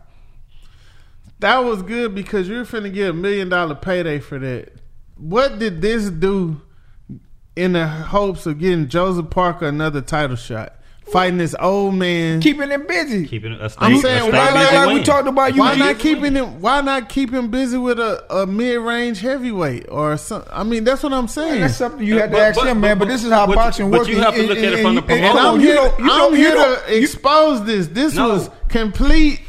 [1.40, 4.72] That was good because you're finna get a million dollar payday for that.
[5.16, 6.60] What did this do
[7.56, 10.74] in the hopes of getting Joseph Parker another title shot?
[11.12, 12.40] Fighting this old man.
[12.40, 13.26] Keeping him busy.
[13.26, 15.04] Keeping a stay, I'm a saying, stay why- busy like, like we win.
[15.04, 16.60] talked about, you why not keeping him?
[16.60, 20.44] Why not keep him busy with a, a mid range heavyweight or some?
[20.52, 21.60] I mean, that's what I'm saying.
[21.62, 22.98] That's something you had to But- ask but- him, man.
[22.98, 24.08] But, but- this is how but- boxing but works.
[24.10, 25.48] you have to And- look at it from the and- and- and promoter.
[25.48, 25.74] I'm you here.
[25.76, 27.86] know- to, you know- I'm you here know- to you- expose this.
[27.88, 28.28] This No.
[28.28, 29.40] was complete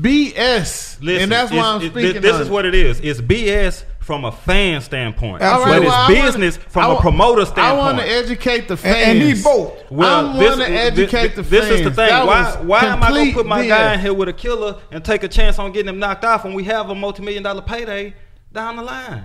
[0.00, 2.22] BS, Listen, and that's why I'm it- speaking.
[2.22, 3.00] This is what it is.
[3.00, 6.82] It's BS from a fan standpoint, All right, but well, I it's wanna- business from
[6.82, 7.78] I a wa- promoter I standpoint.
[7.78, 8.96] want to educate the fans.
[9.08, 9.72] and need both.
[9.90, 11.68] Well, I this, want to educate the this, fans.
[11.70, 12.08] This is the thing.
[12.08, 13.68] That why why am I going to put my BS.
[13.68, 16.44] guy in here with a killer and take a chance on getting him knocked off
[16.44, 18.14] when we have a multi-million dollar payday
[18.52, 19.24] down the line?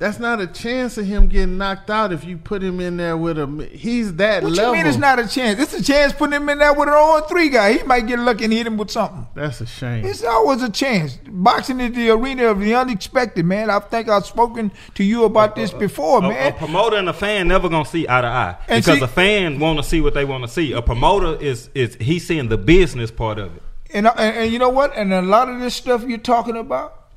[0.00, 3.16] That's not a chance of him getting knocked out if you put him in there
[3.16, 3.68] with a.
[3.72, 4.72] He's that What level.
[4.72, 5.58] you mean it's not a chance?
[5.58, 7.72] It's a chance putting him in there with an 0 3 guy.
[7.78, 9.26] He might get lucky and hit him with something.
[9.34, 10.04] That's a shame.
[10.04, 11.18] It's always a chance.
[11.28, 13.70] Boxing is the arena of the unexpected, man.
[13.70, 16.52] I think I've spoken to you about this before, A, a man.
[16.52, 19.58] promoter and a fan never gonna see eye to eye And because see- a fan
[19.58, 20.70] want to see what they want to see.
[20.74, 23.62] A promoter is is he's seeing the business part of it.
[23.92, 24.96] And, and and you know what?
[24.96, 27.08] And a lot of this stuff you're talking about,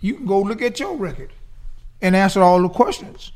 [0.00, 1.30] you can go look at your record
[2.02, 3.32] and answer all the questions.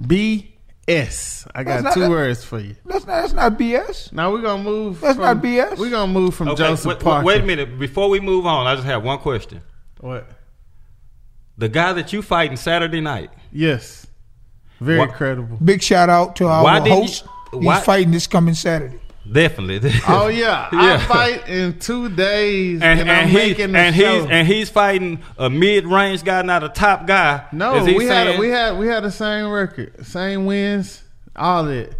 [0.00, 1.46] BS.
[1.54, 2.76] I got That's not two a- words for you.
[2.86, 4.12] That's not that's not BS.
[4.12, 5.00] Now we're gonna move.
[5.00, 5.78] That's from, not BS.
[5.78, 7.26] We're gonna move from Okay, Joseph wait, Parker.
[7.26, 7.78] wait a minute.
[7.78, 9.60] Before we move on, I just have one question.
[10.00, 10.28] What?
[11.56, 14.06] The guy that you fighting Saturday night, Yes.
[14.80, 15.56] Very What- credible.
[15.56, 17.24] Big shout out to our Why didn't you- host.
[17.50, 19.00] why- He's fighting this coming Saturday.
[19.32, 19.92] Definitely.
[20.08, 23.94] Oh yeah, I fight in two days, and, and, and, I'm he, making the and
[23.96, 24.22] show.
[24.22, 27.46] he's and he's fighting a mid range guy, not a top guy.
[27.52, 31.02] no, we had saying we had we had the same record, same wins,
[31.36, 31.94] all that.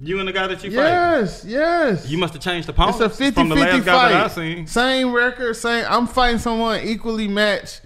[0.00, 0.82] you and the guy that you fight.
[0.82, 2.08] Yes, yes.
[2.08, 4.28] You must have changed the It's a 50 from the 50 last guy that I
[4.28, 4.66] seen.
[4.66, 5.84] Same record, same.
[5.88, 7.82] I'm fighting someone equally matched,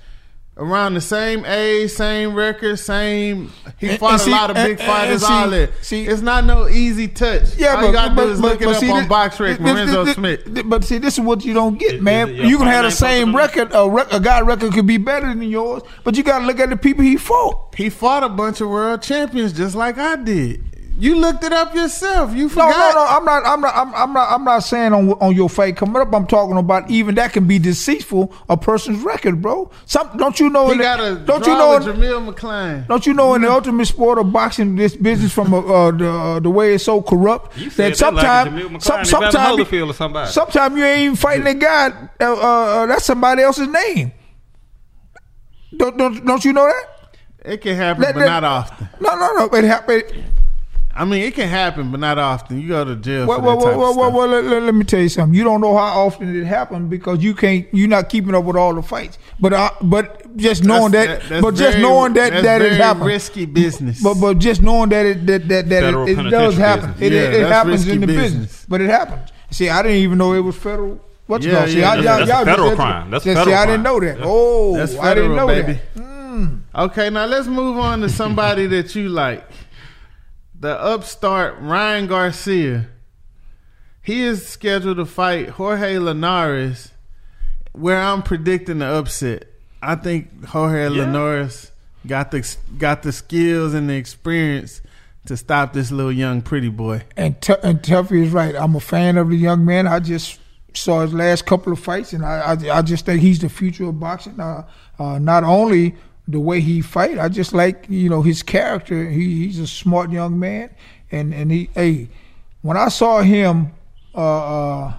[0.57, 3.51] around the same age, same record, same.
[3.79, 5.71] He And- fought and a see- lot of big and- fighters, and see- all that.
[5.85, 7.57] see- it's not no easy touch.
[7.59, 8.99] Yeah, all but you gotta but, do is but, look it but up see, on
[9.01, 10.41] this- BoxRec, this- Lorenzo this- Smith.
[10.47, 12.29] this- But see, this is what you don't get, man.
[12.31, 13.71] is it you can have the same record.
[13.73, 16.61] A, rec- a guy record could be better than yours, but you got to look
[16.61, 17.75] at the people he fought.
[17.77, 20.63] He fought a bunch of world champions just like I did.
[20.97, 22.35] You looked it up yourself.
[22.37, 22.71] You No, forgot.
[22.71, 23.05] no, no.
[23.05, 23.07] no.
[23.11, 23.47] I'm not.
[23.47, 23.75] I'm not.
[23.77, 24.33] I'm, I'm not.
[24.33, 26.15] I'm not saying on on your fight coming up.
[26.15, 28.33] I'm talking about even that can be deceitful.
[28.49, 29.73] A person's record, bro.
[29.87, 30.67] Some don't you know?
[30.67, 31.81] He in the- a don't you know?
[31.81, 32.87] Jamil McClain.
[32.87, 36.09] Don't you know in the ultimate sport of boxing, this business from uh, uh, the
[36.09, 39.01] uh, the way it's so corrupt You said that that like sometimes, Jamil McClain, some,
[39.25, 39.31] Evander
[39.65, 40.31] sometimes, or somebody.
[40.31, 41.89] sometimes you ain't even fighting a guy.
[42.21, 44.13] Uh, uh, uh, that's somebody else's name.
[45.77, 47.51] Don't don't, don't you know that?
[47.53, 48.89] It can happen, Let- but let- not often.
[49.01, 49.45] No, no, no.
[49.59, 50.05] It happened.
[50.97, 52.61] I mean, it can happen, but not often.
[52.61, 54.15] You go to jail Well, for well, type well, of well, stuff.
[54.15, 55.35] well, let, let- let me tell you something.
[55.37, 57.67] You don't know how often it happened because you can't.
[57.73, 59.19] You're not keeping up with all the fights.
[59.41, 62.63] But uh, but just knowing That's- that, that's but just very- knowing that that's that
[62.63, 63.07] it happened.
[63.07, 64.01] risky business.
[64.03, 66.93] But but just knowing that it that that, that Federal it, it does happen.
[66.93, 67.03] business.
[67.03, 68.33] It, Yeah, it, it happens in the business.
[68.33, 68.67] business.
[68.69, 69.31] But it happens.
[69.51, 71.01] See, I didn't even know it was federal.
[71.27, 71.71] What's Yeah, called?
[71.71, 73.11] See, yeah, I, that's- y'all, that's a y'all federal crime.
[73.11, 74.19] That's a see, federal I didn't know that.
[74.19, 74.25] Yeah.
[74.27, 75.73] Oh, That's I didn't know baby.
[75.97, 76.05] that.
[76.77, 79.45] Okay, now let's move on to somebody that you like.
[80.65, 82.89] The upstart Ryan Garcia.
[84.01, 86.91] He is scheduled to fight Jorge Linares,
[87.73, 89.45] where I'm predicting the upset.
[89.83, 91.71] I think Jorge Linares
[92.07, 94.81] got the got the skills and the experience
[95.27, 97.03] to stop this little young pretty boy.
[97.15, 98.57] And, Tu and Tuffy is right.
[98.57, 99.87] I'm a fan of the young man.
[99.87, 100.41] I just
[100.73, 103.85] saw his last couple of fights, and I I, I just think he's the future
[103.85, 104.41] of boxing.
[104.41, 104.67] Uh,
[104.99, 105.95] uh, not only
[106.27, 109.09] the way he fight, I just like you know his character.
[109.09, 110.75] He, he's a smart young man,
[111.11, 112.09] and and he hey,
[112.63, 113.73] when I saw him
[114.15, 114.95] uh, uh,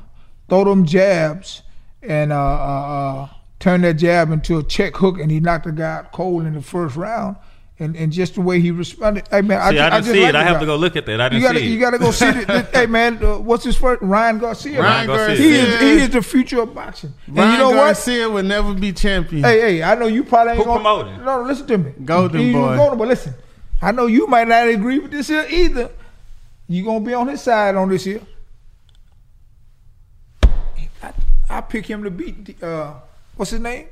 [0.49, 1.63] throw them jabs
[2.03, 5.71] and uh, uh, uh, turn that jab into a check hook, and he knocked the
[5.71, 7.37] guy out cold in the first round.
[7.77, 9.27] And, and just the way he responded.
[9.29, 10.33] Hey man, See, ju- I didn't just see it.
[10.35, 10.59] I have guy.
[10.61, 11.19] to go look at that.
[11.19, 11.69] I didn't You gotta see it.
[11.71, 12.65] you gotta go see it.
[12.73, 14.01] hey man, uh, what's his first?
[14.01, 14.81] Ryan Garcia.
[14.81, 15.27] Ryan Garcia.
[15.27, 15.45] Garcia.
[15.45, 17.13] He is he is the future of boxing.
[17.27, 17.75] And Ryan you know what?
[17.95, 19.43] Garcia would never be champion.
[19.43, 20.81] Hey, hey, I know you probably ain't Who gonna.
[20.83, 21.17] promoting?
[21.25, 21.91] No, no, listen to me.
[22.05, 22.75] Golden You- you Boy.
[22.77, 23.05] Golden Boy.
[23.07, 23.33] Listen,
[23.81, 25.89] I know you might not agree with this here either.
[26.67, 28.21] You gonna be on his side on this here.
[31.03, 31.13] I,
[31.49, 32.59] I pick him to beat.
[32.59, 32.93] the, Uh,
[33.35, 33.87] what's his name?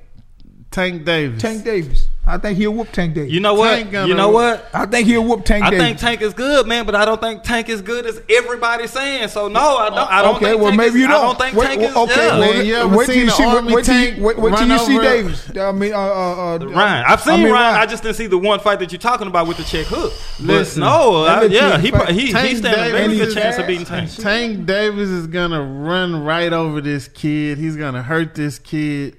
[0.71, 1.41] Tank Davis.
[1.41, 2.07] Tank Davis.
[2.25, 3.33] I think he'll whoop Tank Davis.
[3.33, 3.91] You know what?
[3.91, 4.69] Gonna- You know what?
[4.73, 5.85] I think he'll whoop Tank I Davis.
[5.85, 9.27] think Tank is good, man, but I don't think Tank is good as everybody's saying.
[9.27, 9.97] So no, I don't.
[9.99, 11.17] I don't okay, think well Tank maybe is, you don't.
[11.17, 12.11] I don't think wait, Tank well, is.
[12.11, 12.39] okay, yeah.
[12.39, 13.43] well, Man, you wait till you see.
[13.45, 15.57] Wait, Army wait till tank wait, wait till you see Davis.
[15.57, 17.75] I mean, uh, uh, uh, Ryan, I've seen I mean, Ryan.
[17.75, 20.13] I just didn't see the one fight that you're talking about with the check hook.
[20.39, 23.57] But Listen, no, I, yeah, kid he fight- he he stands a very good chance
[23.57, 24.09] of beating Tank.
[24.15, 27.57] Tank Davis is gonna run right over this kid.
[27.57, 29.17] He's gonna hurt this kid.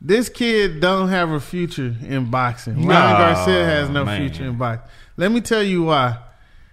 [0.00, 2.80] This kid don't have a future in boxing.
[2.80, 4.20] No, Ryan Garcia has no man.
[4.20, 4.90] future in boxing.
[5.16, 6.18] Let me tell you why.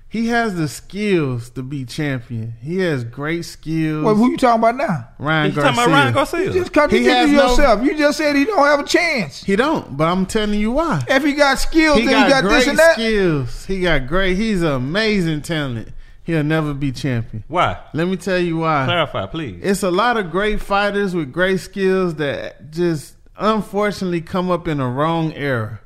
[0.09, 2.53] He has the skills to be champion.
[2.61, 4.05] He has great skills.
[4.05, 5.09] Wait, who you talking about now?
[5.19, 5.69] Ryan Garcia.
[5.69, 6.39] You talking about Ryan Garcia?
[6.39, 7.83] You just He contradicted has no- yourself.
[7.83, 9.43] you just said he don't have a chance.
[9.43, 11.03] He don't, but I'm telling you why.
[11.09, 12.93] If he got skills, He then got, he got great this and that.
[12.93, 13.65] skills.
[13.65, 14.37] He got great.
[14.37, 15.89] He's an amazing talent.
[16.23, 17.43] He'll never be champion.
[17.49, 17.77] Why?
[17.93, 18.85] Let me tell you why.
[18.85, 19.59] Clarify, please.
[19.61, 24.79] It's a lot of great fighters with great skills that just unfortunately come up in
[24.79, 25.79] a wrong era.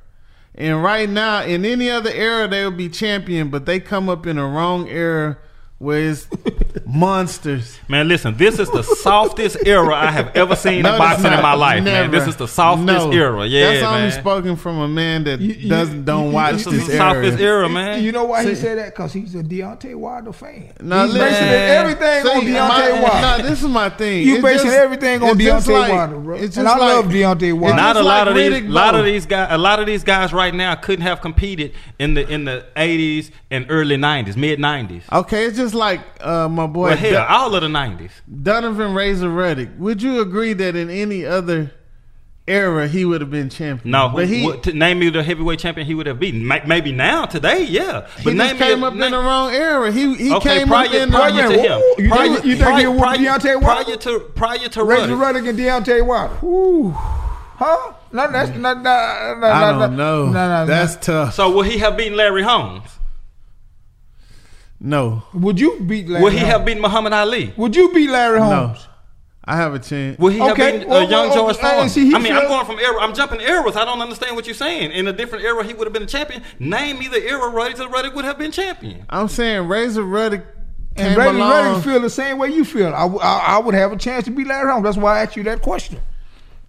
[0.56, 4.28] And right now, in any other era, they would be champion, but they come up
[4.28, 5.38] in a wrong era
[5.78, 6.28] where it's
[6.86, 7.80] monsters.
[7.88, 11.34] Man, listen, this is the softest era I have ever seen No, in it's boxing
[11.34, 12.12] in my life, man.
[12.12, 13.12] This is the softest No.
[13.12, 13.46] era.
[13.46, 14.12] Yeah, that's only man.
[14.12, 17.14] spoken from a man that You- you- doesn't don't you- watch This this the era.
[17.14, 18.04] softest era, man.
[18.04, 18.88] You know why he said that?
[18.96, 20.70] Because he's a Deontay Wilder fan.
[20.82, 21.30] No, he's listen.
[21.30, 23.44] basing everything on Deontay my- Wilder.
[23.44, 24.28] No, this is my thing.
[24.28, 26.36] you It's basing just- everything on it's Deontay like- Wilder, bro.
[26.36, 27.76] it's And just I love like- Deontay Wilder.
[27.78, 30.04] Not a lot like of these, Riddick lot of these guys, a lot of these
[30.04, 34.60] guys right now couldn't have competed in the in the eighties and early nineties, mid
[34.60, 35.04] nineties.
[35.12, 38.12] Okay, it's just like uh, my boy Well, hell, Don- all of the nineties.
[38.44, 39.70] Donovan Razor Ruddock.
[39.78, 41.72] Would you agree that in any other
[42.48, 43.92] era he would have been champion?
[43.92, 46.46] No, but he, what, to name me the heavyweight champion he would have beaten.
[46.48, 48.08] Maybe now, today, yeah.
[48.18, 49.92] he But just name came me a- up in the wrong era.
[49.92, 51.80] He he Okay, came prior, up in prior the, Wait a to him.
[51.98, 54.84] who- you prior, think- you think prior, he'll whoop prior, Deontay prior to prior to
[54.84, 55.46] Razor Ruddock.
[55.48, 56.46] And Deontay Wilder.
[56.46, 56.92] Ooh.
[56.92, 57.94] Huh?
[58.12, 58.78] No, that's not.
[58.82, 58.84] No,
[59.40, 60.26] no, I no, don't know.
[60.26, 61.26] No, no, That's no.
[61.26, 61.36] tough.
[61.36, 62.90] So will he have beaten Larry Holmes?
[64.84, 66.24] No, Would you beat Larry?
[66.24, 66.52] Will he Holmes?
[66.54, 67.54] have beaten Muhammad Ali?
[67.56, 68.80] Would you beat Larry Holmes?
[68.80, 68.86] no.
[69.44, 70.18] I have a chance.
[70.20, 71.90] Will he have Okay, beaten well, uh, young well, George okay, Foreman?
[71.90, 72.98] see, he I mean, I'm going from era.
[73.02, 73.76] I'm jumping eras.
[73.76, 74.92] I don't understand what you're saying.
[74.92, 76.44] In a different era, he would have been a champion.
[76.60, 79.04] Name me the era Razor Ruddock would have been champion.
[79.10, 80.44] I'm saying Razor Ruddock
[80.96, 81.66] And came Brady along.
[81.70, 82.94] Reddick feel the same way you feel.
[82.94, 84.84] I I would have a chance to beat Larry Holmes.
[84.84, 86.00] That's why I asked you that question.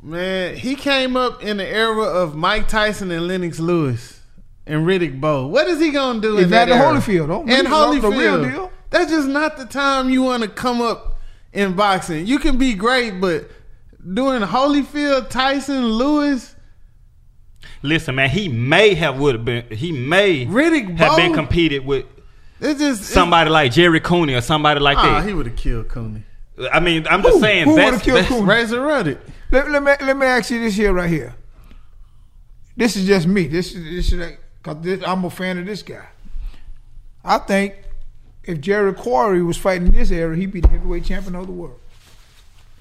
[0.03, 4.22] Man, he came up in the era of Mike Tyson and Lennox Lewis
[4.67, 5.47] and Riddick Bowe.
[5.47, 6.95] What is he gonna do in that Evander era?
[7.01, 7.41] Holyfield, though.
[7.43, 8.19] And He's not the Holyfield.
[8.19, 8.73] real deal.
[8.91, 11.19] That's just not the time you want to come up
[11.53, 12.27] in boxing.
[12.27, 13.51] You can be great, but
[14.15, 16.55] doing Holyfield, Tyson, Lewis,
[17.85, 19.65] Listen, man, he may have would have been.
[19.71, 22.05] He may Riddick have been competed with
[22.61, 25.27] it's just somebody like Jerry Cooney or somebody like Ah, that.
[25.29, 26.23] he would have killed Cooney.
[26.73, 28.49] I mean, I'm just Who- saying who that's, would've killed that's- Cooney?
[28.49, 29.19] Razor Ruddock.
[29.51, 31.35] Let, let me let me ask you this here right here.
[32.77, 33.47] This is just me.
[33.49, 36.07] This is this is like, cause I'm a fan of this guy.
[37.25, 37.75] I think
[38.45, 41.79] if Jerry Quarry was fighting this era, he'd be the heavyweight champion of the world.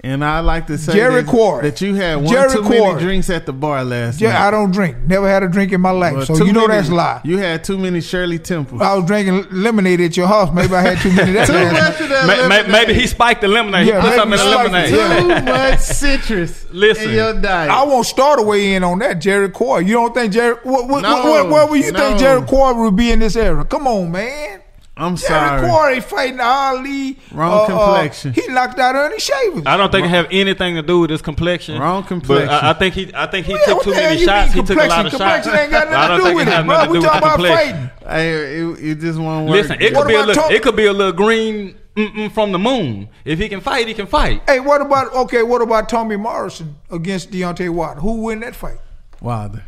[0.04, 1.62] And I like to say Jerry that, Quarry.
[1.70, 2.94] that you had one Jerry too Quarry.
[2.94, 4.48] many drinks at the bar last Jer- night.
[4.48, 4.96] I don't drink.
[5.06, 7.20] Never had a drink in my life, Well, so you know many- that's a lie.
[7.22, 8.82] You had too many Shirley Temples.
[8.82, 10.52] I was drinking lemonade at your house.
[10.52, 11.30] Maybe I had too many.
[11.34, 12.00] That too last much night.
[12.00, 12.72] of that Ma- ma- lemonade.
[12.72, 13.86] maybe he spiked the lemonade.
[13.86, 14.88] Yeah, he put something in the lemonade.
[14.88, 17.08] too much citrus Listen.
[17.10, 17.70] in your diet.
[17.70, 19.86] I won't start a way in on that, Jerry Quarry.
[19.86, 20.56] You don't think Jerry?
[20.64, 21.98] What, what, No, what, where would you no.
[22.00, 23.64] think Jerry Quarry would be in this era?
[23.64, 24.62] Come on, man.
[24.94, 25.68] I'm Jerry sorry.
[25.68, 27.18] Quarry fighting Ali.
[27.32, 28.34] Wrong uh, uh, complexion.
[28.34, 29.62] he knocked out Earnie Shavers.
[29.64, 31.80] I don't think it have anything to do with his complexion.
[31.80, 32.48] Wrong But complexion.
[32.50, 34.52] I, I think he, I think he Well, took too many shots.
[34.52, 35.46] He took a lot of shots.
[35.46, 36.74] Complexion ain't got nothing I don't to do think with it it, have bro.
[36.76, 37.90] nothing to We do with talking about complexion.
[38.02, 38.08] fighting.
[38.10, 39.54] Hey, it, it just won't work.
[39.56, 42.52] Listen, it could be a little, Tom- it could be a little green mm-mm from
[42.52, 43.08] the moon.
[43.24, 44.42] If he can fight, he can fight.
[44.46, 45.42] Hey, what about okay?
[45.42, 48.00] What about Tommy Morrison against Deontay Wilder?
[48.02, 48.78] Who win that fight?
[49.22, 49.64] Wilder.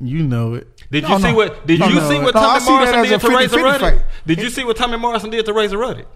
[0.00, 0.66] You know it.
[0.90, 1.34] Did No, you see no.
[1.34, 1.66] what?
[1.66, 2.08] Did No, you no.
[2.08, 3.80] see what No, Tommy see Morrison did to Razor 50-50 Ruddock?
[3.80, 4.02] fight.
[4.26, 6.06] Did you see what Tommy Morrison did to Razor Ruddock?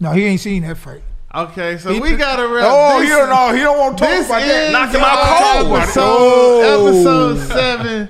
[0.00, 1.02] No, he ain't seen that fight.
[1.34, 3.52] Okay, so He- we got to Oh, he don't know.
[3.54, 4.72] He don't want to talk about that.
[4.72, 5.76] Knocked him out cold.
[5.78, 6.86] Episode, Oh.
[6.88, 8.08] episode seven.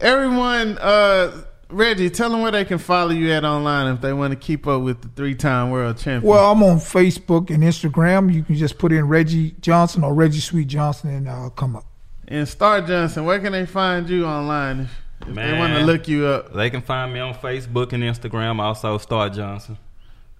[0.00, 1.30] Everyone, uh,
[1.70, 4.66] Reggie, tell them where they can follow you at online if they want to keep
[4.66, 6.30] up with the three-time world champion.
[6.30, 8.32] Well, I'm on Facebook and Instagram.
[8.32, 11.85] You can just put in Reggie Johnson or Reggie Sweet Johnson, and I'll come up.
[12.28, 16.08] And Star Johnson, where can they find you online if, if they want to look
[16.08, 16.52] you up?
[16.52, 18.60] They can find me on Facebook and Instagram.
[18.60, 19.78] Also, Star Johnson.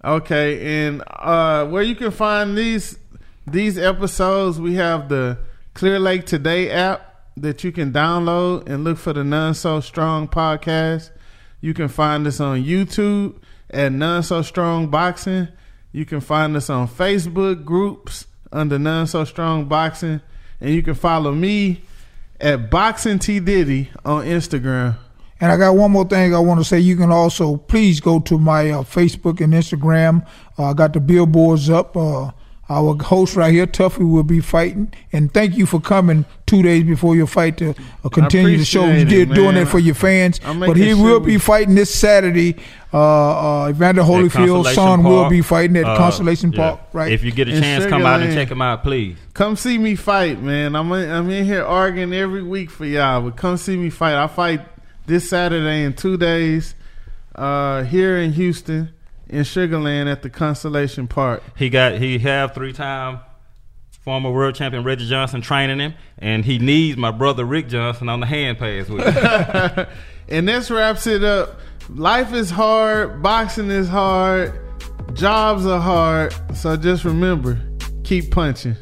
[0.03, 2.99] Okay, and uh, where you can find these
[3.45, 5.37] these episodes, we have the
[5.73, 7.07] Clear Lake Today app
[7.37, 11.11] that you can download and look for the None So Strong podcast.
[11.61, 13.35] You can find us on YouTube
[13.69, 15.47] at None So Strong Boxing.
[15.91, 20.21] You can find us on Facebook groups under None So Strong Boxing,
[20.59, 21.81] and you can follow me
[22.39, 24.97] at Boxing T Diddy on Instagram.
[25.39, 26.79] And I got one more thing I want to say.
[26.79, 30.25] You can also please go to my uh, Facebook and Instagram.
[30.57, 31.95] Uh, I got the billboards up.
[31.95, 32.31] Uh,
[32.69, 34.93] our host right here, Tuffy, will be fighting.
[35.13, 38.85] And thank you for coming two days before your fight to uh, continue the show.
[38.85, 39.63] You did it, doing man.
[39.63, 40.39] it for your fans.
[40.39, 42.57] But he sure will be fighting this Saturday.
[42.93, 46.57] Uh, uh, Evander Holyfield's Constellation son will be fighting at Uh, Constellation yeah.
[46.57, 46.79] Park.
[46.93, 47.11] Right.
[47.11, 49.17] If you get a In chance, Sugar come out and check him out, please.
[49.33, 50.75] Come see me fight, man.
[50.75, 54.15] I'm in, I'm in here arguing every week for y'all, but come see me fight.
[54.15, 54.61] I fight
[55.05, 56.75] this Saturday in two days
[57.35, 58.93] uh, here in Houston
[59.29, 61.43] in Sugarland at the Constellation Park.
[61.57, 63.19] He got he have three time
[64.07, 68.21] former world champion Reggie Johnson training him, and he needs my brother Rick Johnson on
[68.21, 69.85] the hand pass with him.
[70.29, 71.59] and this wraps it up.
[71.89, 74.59] Life is hard, boxing is hard,
[75.13, 77.59] jobs are hard, so just remember,
[78.03, 78.75] keep punching.